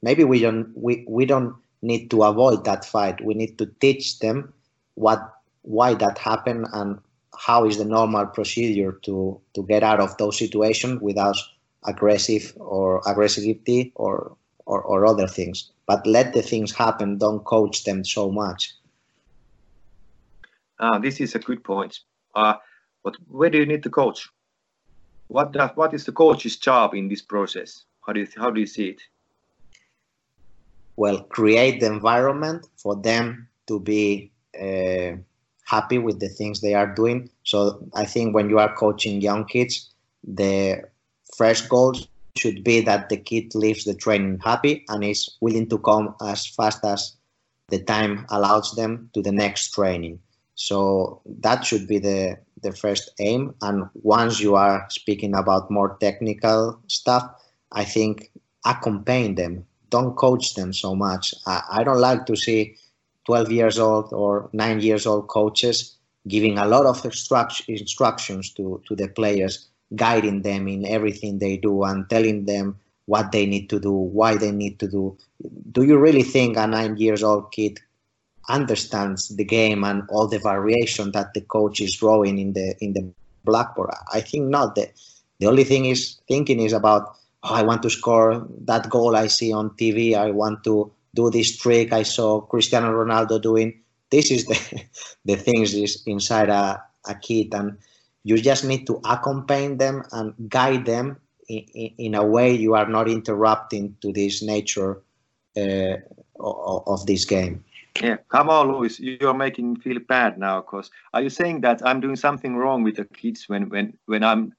[0.02, 3.24] maybe we don't we, we don't need to avoid that fight.
[3.24, 4.54] We need to teach them
[4.96, 5.20] what
[5.62, 7.00] why that happened and
[7.38, 11.38] how is the normal procedure to to get out of those situations without
[11.86, 15.72] aggressive or aggressivity or, or or other things.
[15.86, 17.18] But let the things happen.
[17.18, 18.74] Don't coach them so much.
[20.80, 22.00] Ah this is a good point.
[22.36, 22.56] Uh,
[23.04, 24.30] but where do you need to coach?
[25.28, 27.86] What does, what is the coach's job in this process?
[28.06, 29.02] How do you how do you see it?
[30.96, 35.18] Well create the environment for them to be uh,
[35.74, 37.30] happy with the things they are doing.
[37.44, 37.58] So
[38.02, 39.74] I think when you are coaching young kids,
[40.42, 40.84] the
[41.38, 41.94] first goal
[42.36, 46.48] should be that the kid leaves the training happy and is willing to come as
[46.48, 47.16] fast as
[47.70, 50.20] the time allows them to the next training.
[50.56, 53.54] So that should be the the first aim.
[53.62, 57.24] And once you are speaking about more technical stuff,
[57.72, 58.32] I think
[58.66, 59.66] accompany them.
[59.90, 61.34] Don't coach them so much.
[61.46, 62.78] I, I don't like to see
[63.26, 65.98] 12 years old or 9 years old coaches
[66.28, 71.84] giving a lot of instructions to, to the players, guiding them in everything they do
[71.84, 75.18] and telling them what they need to do, why they need to do.
[75.72, 77.80] Do you really think a nine years old kid
[78.50, 82.94] understands the game and all the variation that the coach is drawing in the in
[82.94, 83.12] the
[83.44, 83.90] blackboard?
[84.14, 84.76] I think not.
[84.76, 84.90] The,
[85.40, 89.28] the only thing is thinking is about oh, I want to score that goal I
[89.28, 90.16] see on TV.
[90.16, 93.82] I want to do this trick I saw Cristiano Ronaldo doing.
[94.10, 94.84] This is the
[95.26, 97.78] the things is inside a, a kid, and
[98.24, 101.18] you just need to accompany them and guide them
[101.50, 105.02] in, in, in a way you are not interrupting to this nature
[105.58, 105.98] uh,
[106.40, 107.64] of, of this game.
[108.02, 109.00] Yeah, come on, Luis.
[109.00, 110.62] You're making me feel bad now.
[110.62, 114.24] Cause are you saying that I'm doing something wrong with the kids when when when
[114.24, 114.54] I'm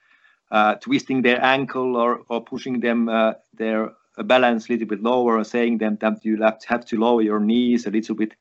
[0.52, 3.90] uh, twisting their ankle or or pushing them uh, their
[4.22, 7.86] balance a little bit lower, or saying them that you have to lower your knees
[7.86, 8.34] a little bit,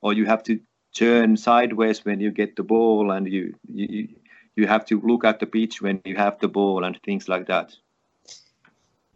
[0.00, 0.60] or you have to
[0.94, 4.08] turn sideways when you get the ball, and you you
[4.56, 7.46] you have to look at the pitch when you have the ball and things like
[7.46, 7.74] that.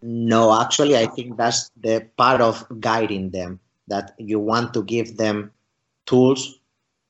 [0.01, 5.17] No, actually, I think that's the part of guiding them that you want to give
[5.17, 5.51] them
[6.07, 6.61] tools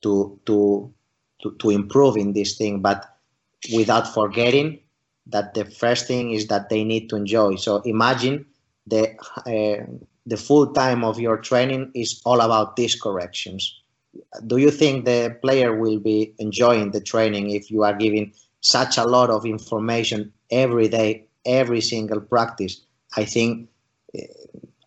[0.02, 0.92] to to
[1.42, 3.04] to, to improve in this thing, but
[3.74, 4.80] without forgetting
[5.26, 7.54] that the first thing is that they need to enjoy.
[7.56, 8.46] So imagine
[8.88, 9.16] the
[9.46, 9.84] uh,
[10.26, 13.80] the full time of your training is all about these corrections.
[14.46, 18.98] Do you think the player will be enjoying the training if you are giving such
[18.98, 22.80] a lot of information every day, every single practice?
[23.16, 23.68] I think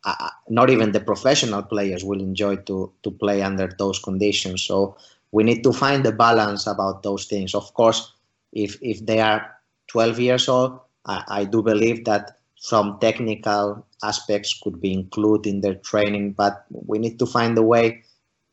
[0.05, 4.63] uh, not even the professional players will enjoy to to play under those conditions.
[4.63, 4.97] So
[5.31, 7.53] we need to find the balance about those things.
[7.53, 8.13] Of course,
[8.51, 9.45] if if they are
[9.87, 15.61] 12 years old, I, I do believe that some technical aspects could be included in
[15.61, 18.03] their training, but we need to find a way,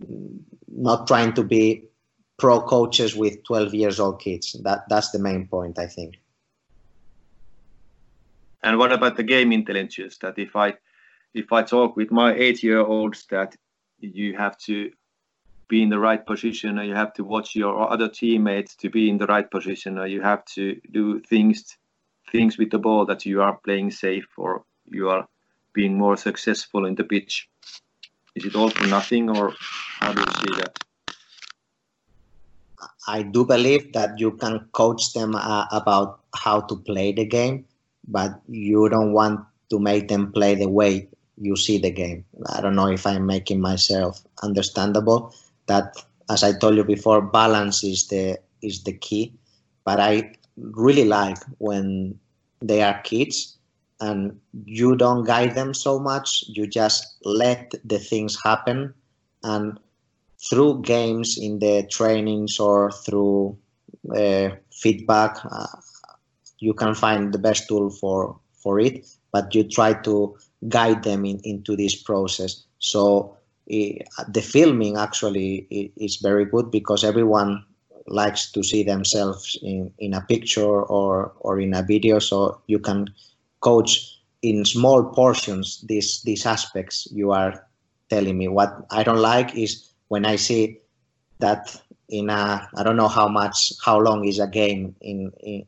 [0.02, 1.84] mm, not trying to be
[2.38, 4.56] pro coaches with 12 years old kids.
[4.64, 6.14] That that's the main point, I think.
[8.62, 10.16] And what about the game intelligence?
[10.22, 10.74] That if I
[11.34, 13.56] if I talk with my eight year olds that
[14.00, 14.90] you have to
[15.68, 19.10] be in the right position, or you have to watch your other teammates to be
[19.10, 21.76] in the right position, or you have to do things
[22.32, 25.26] things with the ball that you are playing safe or you are
[25.72, 27.48] being more successful in the pitch?
[28.34, 29.54] Is it all for nothing or
[30.00, 30.78] how do you see that?
[33.08, 37.64] I do believe that you can coach them uh, about how to play the game,
[38.06, 41.08] but you don't want to make them play the way
[41.40, 42.24] you see the game.
[42.46, 45.34] I don't know if I'm making myself understandable.
[45.66, 45.96] That,
[46.30, 49.32] as I told you before, balance is the is the key.
[49.84, 52.18] But I really like when
[52.60, 53.56] they are kids
[54.00, 56.44] and you don't guide them so much.
[56.48, 58.94] You just let the things happen.
[59.42, 59.78] And
[60.50, 63.58] through games in the trainings or through
[64.16, 65.66] uh, feedback uh,
[66.60, 70.36] you can find the best tool for for it but you try to
[70.68, 72.64] guide them in, into this process.
[72.78, 73.36] So
[73.70, 77.64] uh, the filming actually is very good because everyone
[78.10, 82.18] likes to see themselves in, in a picture or or in a video.
[82.18, 83.08] So you can
[83.60, 87.66] coach in small portions these these aspects you are
[88.08, 88.48] telling me.
[88.48, 90.78] What i don't like is when i see
[91.40, 95.66] that in a i don't know how much how long is a game in in,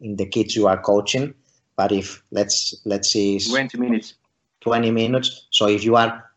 [0.00, 1.32] in the kids you are coaching
[1.76, 4.14] but if let's let's see 20 minutes.
[4.60, 5.46] 20 minutes.
[5.50, 6.30] So if you are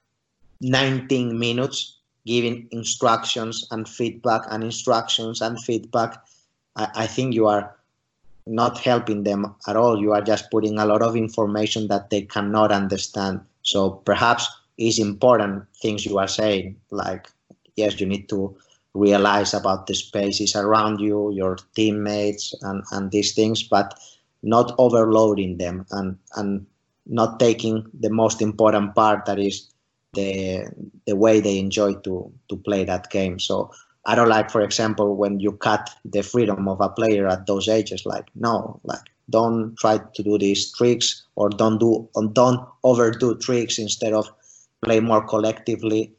[0.62, 1.93] 19 minutes
[2.26, 6.24] giving instructions and feedback and instructions and feedback
[6.76, 7.76] I, I think you are
[8.46, 10.02] not helping them at all.
[10.02, 13.42] You are just putting a lot of information that they cannot understand.
[13.62, 17.28] So perhaps it's important things you are saying like
[17.76, 18.56] yes you need to
[18.94, 24.00] realize about the spaces around you your teammates and and these things but
[24.42, 26.66] not overloading them and and
[27.06, 29.70] not taking the most important part that is
[30.14, 30.66] the
[31.06, 33.40] the way they enjoy to to play that game.
[33.40, 33.72] So
[34.06, 37.68] I don't like, for example, when you cut the freedom of a player at those
[37.68, 38.06] ages.
[38.06, 43.36] Like no, like don't try to do these tricks or don't do or don't overdo
[43.36, 44.30] tricks instead of
[44.84, 46.14] play more collectively.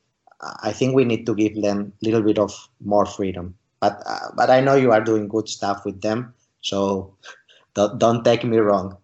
[0.63, 3.55] I think we need to give them a little bit of more freedom.
[3.81, 7.17] But uh, but I know you are doing good stuff with them, so
[7.75, 8.97] don't, don't take me wrong.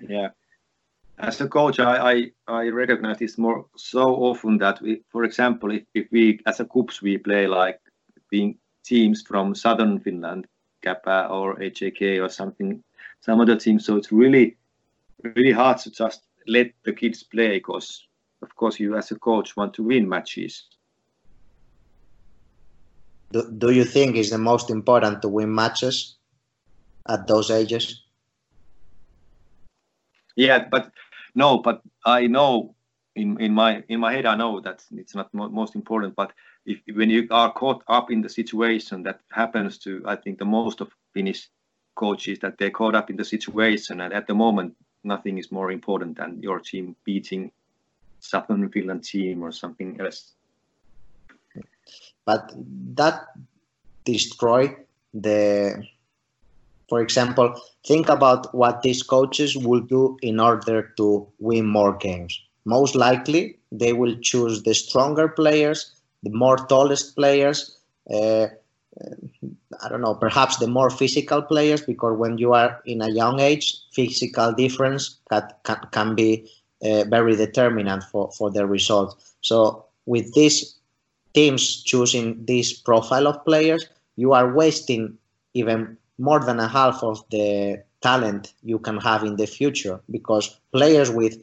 [0.00, 0.28] Yeah,
[1.22, 5.70] as a coach, I, I, I recognize this more so often that we, for example,
[5.70, 7.80] if, if we as a KuPS we play like
[8.28, 10.46] being teams from southern Finland,
[10.84, 12.82] KäPa or HJK or something,
[13.20, 13.86] some other teams.
[13.86, 14.56] So it's really,
[15.22, 18.04] really hard to just let the kids play because,
[18.42, 20.64] of course, you as a coach want to win matches.
[23.30, 26.16] Do, do you think is the most important to win matches
[27.08, 28.02] at those ages?
[30.34, 30.90] Yeah, but
[31.34, 32.74] no, but I know
[33.14, 36.14] in in my in my head I know that it's not mo most important.
[36.16, 36.32] But
[36.66, 40.44] if when you are caught up in the situation that happens to I think the
[40.44, 41.48] most of Finnish
[41.94, 44.74] coaches that they're caught up in the situation and at the moment
[45.04, 47.50] nothing is more important than your team beating
[48.20, 50.32] Southern Finland team or something else.
[52.24, 52.52] But
[52.94, 53.26] that
[54.04, 54.76] destroy
[55.12, 55.84] the
[56.92, 62.38] for example, think about what these coaches will do in order to win more games.
[62.66, 65.90] Most likely, they will choose the stronger players,
[66.22, 67.78] the more tallest players.
[68.14, 68.48] Uh,
[69.82, 73.40] I don't know, perhaps the more physical players, because when you are in a young
[73.40, 76.46] age, physical difference can, can, can be
[76.84, 79.18] uh, very determinant for, for the result.
[79.40, 80.76] So with these
[81.32, 83.86] teams choosing this profile of players,
[84.16, 85.16] you are wasting
[85.54, 90.60] even more than a half of the talent you can have in the future because
[90.72, 91.36] players with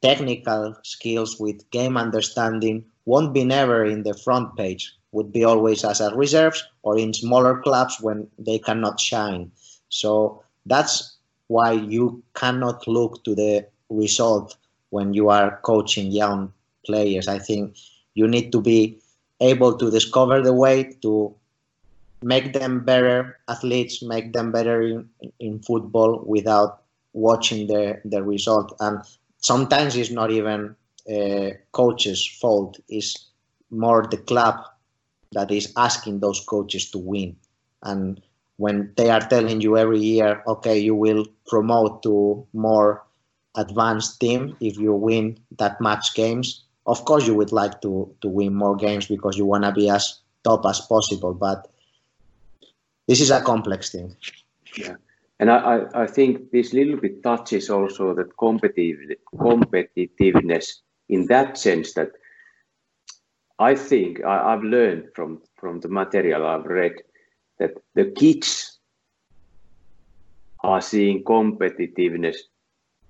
[0.00, 5.84] technical skills with game understanding won't be never in the front page would be always
[5.84, 9.50] as a reserves or in smaller clubs when they cannot shine.
[9.88, 11.16] So that's
[11.46, 14.56] why you cannot look to the result
[14.90, 16.52] when you are coaching young
[16.84, 17.28] players.
[17.28, 17.76] I think
[18.14, 18.98] you need to be
[19.40, 21.34] able to discover the way to
[22.24, 25.08] make them better athletes, make them better in,
[25.38, 28.74] in football without watching the, the result.
[28.80, 29.00] And
[29.38, 30.74] sometimes it's not even
[31.08, 33.28] uh, coach's fault, it's
[33.70, 34.56] more the club
[35.32, 37.36] that is asking those coaches to win.
[37.82, 38.22] And
[38.56, 43.04] when they are telling you every year, okay, you will promote to more
[43.54, 46.64] advanced team if you win that much games.
[46.86, 49.90] Of course, you would like to to win more games because you want to be
[49.90, 51.34] as top as possible.
[51.34, 51.68] But
[53.06, 54.16] this is a complex thing.
[54.76, 54.96] Yeah.
[55.40, 61.94] And I, I think this little bit touches also that competitive, competitiveness in that sense
[61.94, 62.12] that
[63.58, 66.94] I think I, have learned from, from the material I've read
[67.58, 68.78] that the kids
[70.62, 72.36] are seeing competitiveness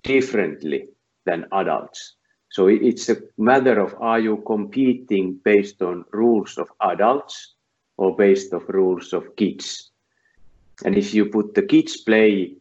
[0.03, 0.89] differently
[1.25, 2.17] than adults.
[2.51, 7.54] So it's a matter of are you competing based on rules of adults
[7.97, 9.91] or based of rules of kids.
[10.85, 12.55] And if you put the kids play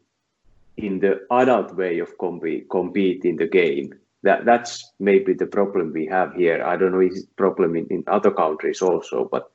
[0.77, 5.91] in the adult way of compete, compete in the game, that, that's maybe the problem
[5.91, 6.63] we have here.
[6.63, 9.51] I don't know if it's a problem in, in other countries also, but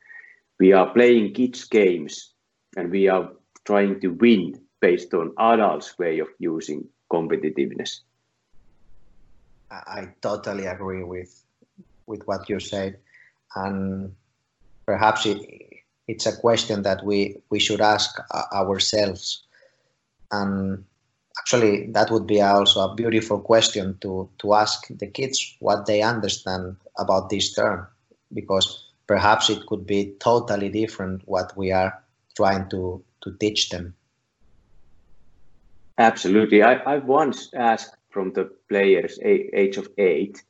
[0.58, 2.32] we are playing kids games
[2.76, 3.30] and we are
[3.64, 8.00] trying to win based on adults way of using competitiveness.
[9.70, 11.44] I totally agree with
[12.06, 12.98] with what you said,
[13.54, 14.14] and
[14.86, 15.67] perhaps it,
[16.08, 19.44] it's a question that we we should ask uh, ourselves.
[20.32, 20.84] And
[21.38, 26.02] actually that would be also a beautiful question to to ask the kids what they
[26.02, 27.86] understand about this term
[28.34, 31.92] because perhaps it could be totally different what we are
[32.36, 33.94] trying to to teach them.
[35.98, 36.62] Absolutely.
[36.62, 40.42] I, I once asked from the players age of eight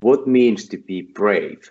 [0.00, 1.70] what means to be brave?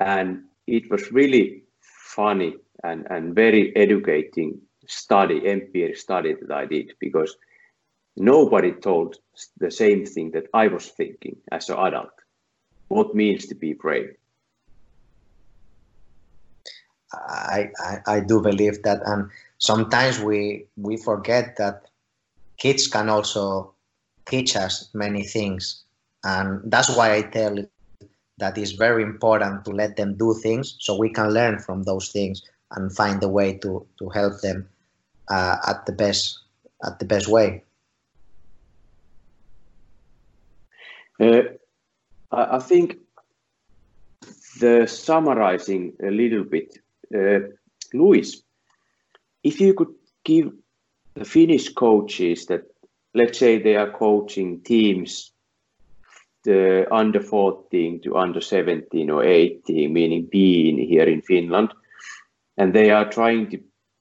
[0.00, 6.92] And it was really funny and, and very educating study, empirical study that I did
[7.00, 7.36] because
[8.16, 9.16] nobody told
[9.58, 12.12] the same thing that I was thinking as an adult.
[12.88, 14.14] What means to be brave?
[17.12, 21.88] I, I, I do believe that, and sometimes we we forget that
[22.58, 23.74] kids can also
[24.26, 25.84] teach us many things,
[26.24, 27.56] and that's why I tell
[28.38, 32.08] that it's very important to let them do things so we can learn from those
[32.10, 34.68] things and find a way to to help them
[35.28, 36.40] uh, at the best
[36.84, 37.62] at the best way.
[41.20, 41.42] Uh,
[42.32, 42.98] I think
[44.60, 46.78] the summarizing a little bit,
[47.14, 47.40] uh,
[47.92, 48.42] Luis,
[49.42, 50.52] if you could give
[51.14, 52.62] the Finnish coaches that,
[53.14, 55.32] let's say they are coaching teams,
[56.44, 61.72] the under 14 to under 17 or 18, meaning being here in Finland,
[62.56, 63.58] and they are trying to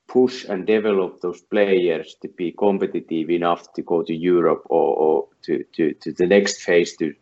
[0.08, 5.28] push and develop those players to be competitive enough to go to Europe or, or
[5.42, 7.14] to, to, to the next phase to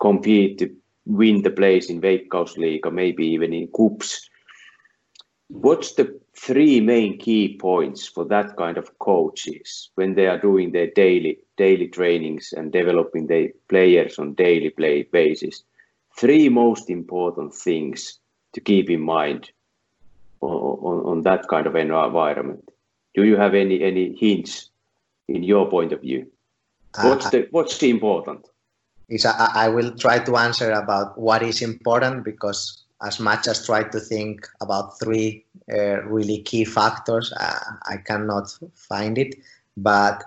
[0.00, 0.74] compete to
[1.06, 4.28] win the place in Veikkausliiga, or maybe even in KuPS.
[5.48, 10.72] What's the three main key points for that kind of coaches when they are doing
[10.72, 15.62] their daily daily trainings and developing their players on daily play basis?
[16.16, 18.18] Three most important things
[18.52, 19.50] to keep in mind
[20.40, 22.68] on, on that kind of environment.
[23.14, 24.70] Do you have any any hints
[25.28, 26.26] in your point of view?
[26.96, 28.48] Uh, what's the what's the important?
[29.08, 33.66] Is I, I will try to answer about what is important because as much as
[33.66, 39.34] try to think about three uh, really key factors, uh, I cannot find it.
[39.76, 40.24] But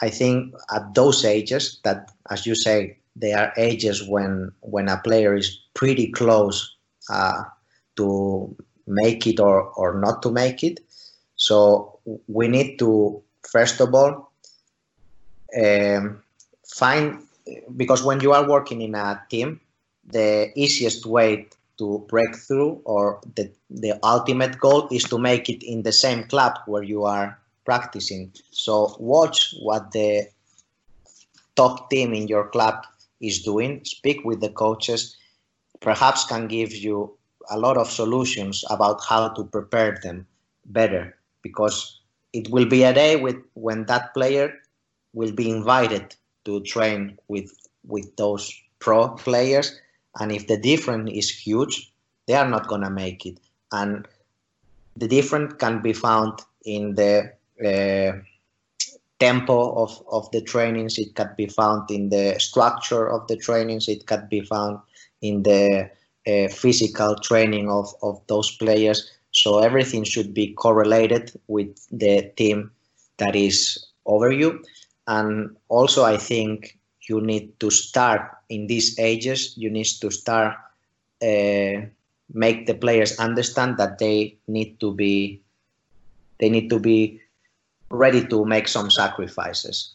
[0.00, 4.98] I think at those ages that, as you say, they are ages when when a
[4.98, 6.76] player is pretty close
[7.10, 7.42] uh,
[7.96, 10.80] to make it or, or not to make it.
[11.36, 14.32] So we need to, first of all,
[15.56, 16.22] um,
[16.66, 17.22] find,
[17.76, 19.60] because when you are working in a team,
[20.04, 25.62] the easiest way to break through or the, the ultimate goal is to make it
[25.62, 27.38] in the same club where you are
[27.68, 28.32] practicing.
[28.50, 30.28] So watch what the
[31.54, 32.76] top team in your club
[33.20, 35.16] is doing, speak with the coaches,
[35.80, 36.96] perhaps can give you
[37.50, 40.26] a lot of solutions about how to prepare them
[40.64, 42.00] better because
[42.32, 44.54] it will be a day with when that player
[45.12, 46.14] will be invited
[46.46, 47.50] to train with
[47.86, 48.44] with those
[48.78, 49.68] pro players.
[50.20, 51.92] And if the difference is huge
[52.28, 53.40] they are not going to make it.
[53.72, 54.06] And
[54.96, 57.32] the difference can be found in the
[59.18, 63.88] tempo of, of the trainings it can be found in the structure of the trainings
[63.88, 64.78] it can be found
[65.22, 65.90] in the
[66.26, 69.10] uh, physical training of, of those players.
[69.32, 72.70] So everything should be correlated with the team
[73.18, 74.62] that is over you.
[75.06, 76.78] And also, I think
[77.08, 80.54] you need to start in these ages, you need to start
[81.22, 81.86] uh,
[82.32, 85.42] make the players understand that they need to be
[86.38, 87.20] they need to be
[87.90, 89.94] ready to make some sacrifices.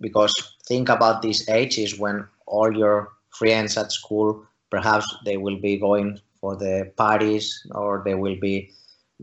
[0.00, 0.32] Because
[0.66, 6.18] think about these ages when all your friends at school perhaps they will be going
[6.40, 8.70] for the parties or they will be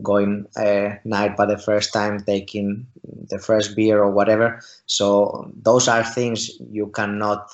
[0.02, 2.86] going uh, night by the first time taking
[3.28, 4.60] the first beer or whatever.
[4.86, 7.50] So those are things you cannot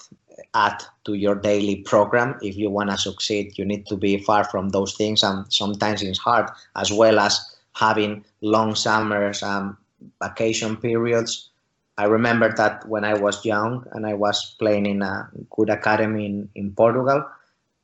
[0.54, 2.38] add to your daily program.
[2.40, 6.02] If you want to succeed you need to be far from those things and sometimes
[6.02, 7.40] it's hard as well as
[7.74, 9.74] having long summers and
[10.22, 11.50] vacation periods
[11.96, 16.26] i remember that when i was young and i was playing in a good academy
[16.26, 17.24] in, in portugal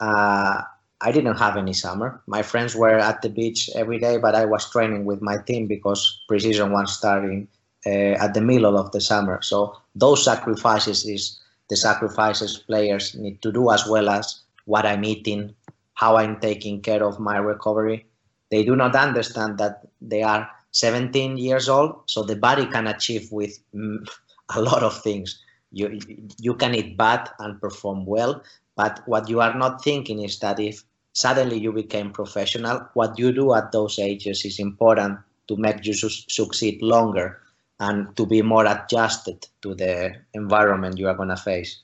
[0.00, 0.62] uh,
[1.00, 2.22] I didn't have any summer.
[2.26, 5.66] My friends were at the beach every day, but I was training with my team
[5.66, 7.46] because preseason was starting
[7.86, 9.42] uh, at the middle of the summer.
[9.42, 11.38] So those sacrifices is
[11.68, 15.54] the sacrifices players need to do as well as what I'm eating,
[15.92, 18.06] how I'm taking care of my recovery.
[18.50, 23.30] They do not understand that they are 17 years old, so the body can achieve
[23.30, 24.06] with mm,
[24.54, 25.40] a lot of things.
[25.70, 25.98] You
[26.38, 28.42] you can eat bad and perform well,
[28.76, 33.32] but what you are not thinking is that if suddenly you became professional, what you
[33.32, 35.18] do at those ages is important
[35.48, 37.40] to make you su succeed longer
[37.78, 41.82] and to be more adjusted to the environment you are going to face.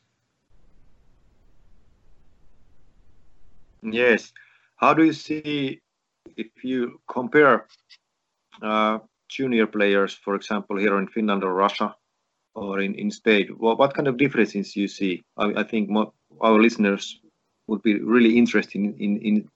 [3.82, 4.32] Yes,
[4.76, 5.80] how do you see
[6.36, 7.66] if you compare
[9.28, 11.94] junior players, for example, here in Finland or Russia
[12.54, 15.22] or in, in Spain, what, what kind of differences you see?
[15.36, 15.90] I, I think
[16.40, 17.20] our listeners
[17.66, 19.48] would be really interested in, in, in,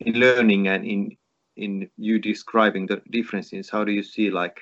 [0.00, 1.16] in learning and in,
[1.56, 3.68] in you describing the differences.
[3.68, 4.60] How do you see like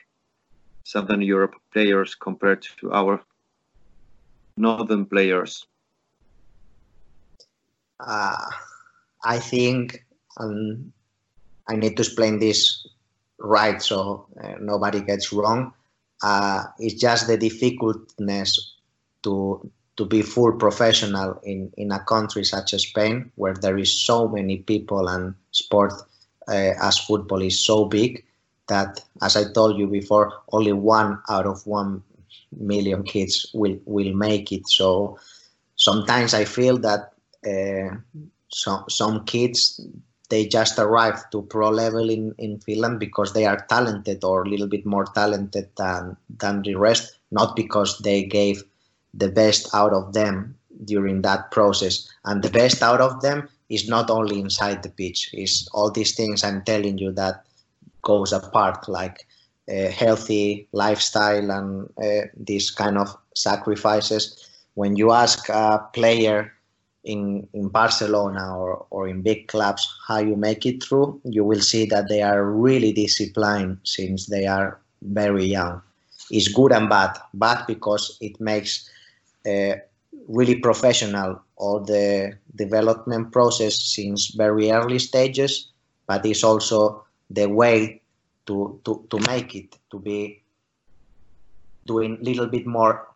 [0.85, 3.23] Southern Europe players compared to our
[4.57, 5.67] Northern players?
[8.01, 8.47] Uh,
[9.25, 10.05] I think
[10.39, 10.93] um,
[11.69, 12.87] I need to explain this
[13.39, 15.73] right so uh, nobody gets wrong.
[16.23, 18.75] Uh, it's just the difficultness
[19.23, 24.07] to to be full professional in, in a country such as Spain, where there is
[24.07, 25.93] so many people and sport
[26.47, 28.25] uh, as football is so big
[28.69, 32.03] that, as I told you before, only one out of one
[32.57, 34.69] million kids will will make it.
[34.69, 35.19] So
[35.75, 37.13] sometimes I feel that
[37.45, 37.97] uh,
[38.51, 39.81] some some kids
[40.29, 44.49] they just arrived to pro level in, in Finland because they are talented or a
[44.49, 48.63] little bit more talented than than the rest, not because they gave
[49.15, 50.55] the best out of them
[50.85, 52.09] during that process.
[52.25, 56.15] And the best out of them is not only inside the pitch, is all these
[56.15, 57.45] things I'm telling you that
[58.03, 59.27] goes apart, like
[59.69, 64.45] a healthy lifestyle and uh, these kind of sacrifices.
[64.75, 66.53] When you ask a player
[67.05, 71.61] in, in Barcelona or, or in big clubs how you make it through, you will
[71.61, 75.81] see that they are really disciplined since they are very young.
[76.31, 77.19] It's good and bad.
[77.35, 78.91] Bad because it makes
[79.47, 79.75] uh,
[80.29, 85.69] really professional all the development process since very early stages,
[86.07, 88.01] but it's also the way
[88.47, 90.43] to, to, to make it, to be
[91.87, 93.08] doing a little bit more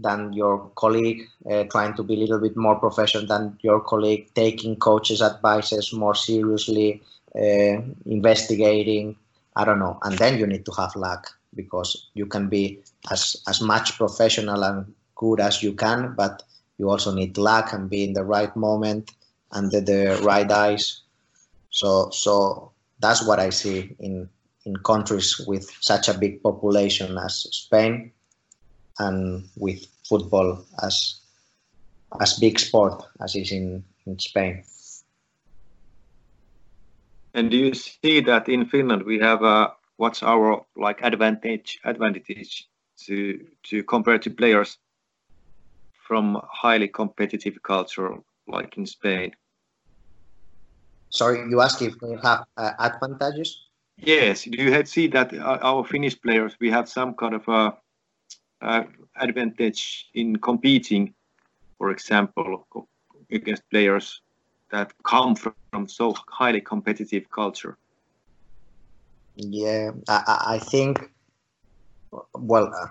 [0.00, 4.28] than your colleague, uh, trying to be a little bit more professional than your colleague,
[4.34, 7.02] taking coaches' advices more seriously,
[7.34, 7.76] uh,
[8.06, 9.16] investigating.
[9.56, 12.80] I don't know, and then you need to have luck because you can be
[13.10, 16.42] as as much professional and good as you can, but
[16.78, 19.10] you also need luck and be in the right moment
[19.52, 21.02] under the right eyes.
[21.70, 24.28] So so that's what I see in
[24.64, 28.12] in countries with such a big population as Spain
[29.00, 31.20] and with football as
[32.20, 34.64] as big sport as is in, in Spain.
[37.34, 42.68] And do you see that in Finland we have a what's our like advantage advantage
[43.06, 44.78] to to compare to players
[46.06, 48.10] from highly competitive culture
[48.48, 49.30] like in Spain?
[51.10, 53.66] Sorry, you ask if we have uh, advantages?
[53.96, 54.44] Yes.
[54.44, 57.76] Do you see that our Finnish players we have some kind of a
[58.62, 58.84] uh,
[59.16, 61.14] advantage in competing,
[61.78, 62.66] for example,
[63.30, 64.20] against players
[64.70, 67.76] that come from so highly competitive culture?
[69.36, 71.10] Yeah, I, I think,
[72.34, 72.88] well, uh,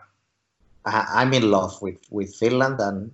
[0.85, 3.11] I, am in love with, with Finland, and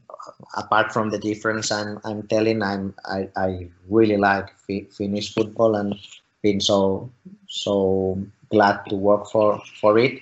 [0.56, 5.96] apart from the difference I'm, I'm telling, I'm I, I really like Finnish football and
[6.42, 7.10] been so
[7.48, 10.22] so glad to work for for it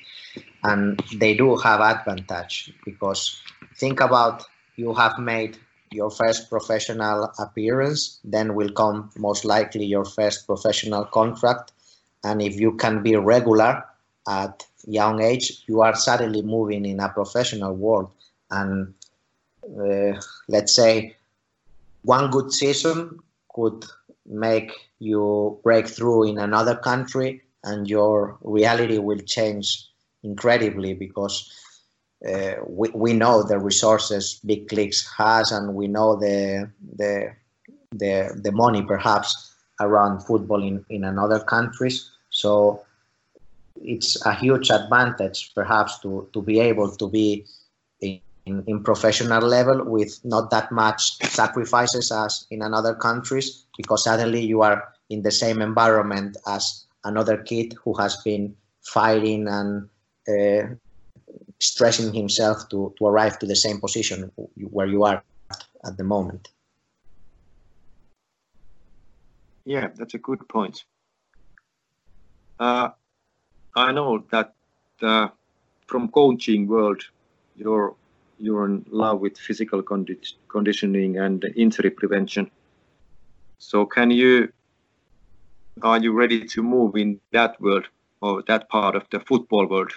[0.63, 3.41] and they do have advantage because
[3.75, 4.43] think about
[4.75, 5.57] you have made
[5.91, 11.71] your first professional appearance then will come most likely your first professional contract.
[12.23, 13.83] And if you can be regular
[14.27, 18.09] at young age you are suddenly moving in a professional world.
[18.49, 18.93] And
[19.65, 21.15] uh, let's say
[22.03, 23.19] one good season
[23.53, 23.85] could
[24.25, 29.89] make you break through in another country and your reality will change
[30.23, 31.51] incredibly because
[32.27, 37.33] uh, we, we know the resources big clicks has and we know the the
[37.93, 42.09] the, the money perhaps around football in, in another countries.
[42.29, 42.83] So
[43.81, 47.45] it's a huge advantage perhaps to, to be able to be
[48.01, 54.41] in, in, professional level with not that much sacrifices as in another countries because suddenly
[54.41, 59.87] you are in the same environment as another kid who has been fighting and
[61.59, 65.23] stressing himself to, to arrive to the same position where you are
[65.85, 66.49] at the moment.
[69.65, 70.83] Yeah, that's a good point.
[72.59, 72.89] Uh,
[73.75, 74.53] I know that
[75.01, 75.29] uh,
[75.87, 77.01] from coaching world,
[77.55, 77.95] you're
[78.39, 80.17] you're in love with physical condi
[80.49, 82.51] conditioning and injury prevention.
[83.59, 84.51] So can you
[85.81, 87.87] are you ready to move in that world
[88.21, 89.91] or that part of the football world?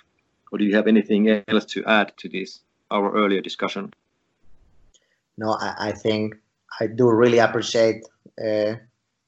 [0.53, 3.93] Or do you have anything else to add to this, our earlier discussion?
[5.37, 6.37] No, I, I think
[6.81, 8.05] I do really appreciate
[8.43, 8.75] uh,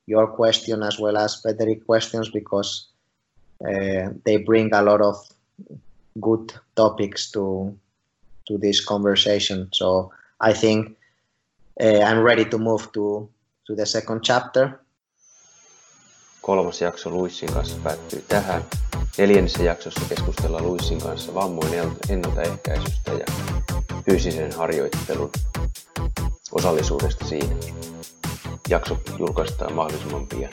[0.07, 2.89] your question as well as Frederick questions because
[3.67, 5.17] uh, they bring a lot of
[6.21, 7.77] good topics to
[8.47, 9.69] to this conversation.
[9.73, 10.11] So
[10.41, 10.97] I think
[11.81, 13.29] uh, I'm ready to move to
[13.67, 14.81] to the second chapter.
[16.49, 18.65] Kolmas jakso Luissin kanssa päättyy tähän.
[19.19, 23.25] Neljännessä jaksossa keskustellaan Luissin kanssa vammojen ennaltaehkäisystä ja
[24.05, 25.31] fyysisen harjoittelun
[26.53, 27.55] osallisuudesta siinä.
[28.69, 30.51] Jakso julkaistaan mahdollisimman pian.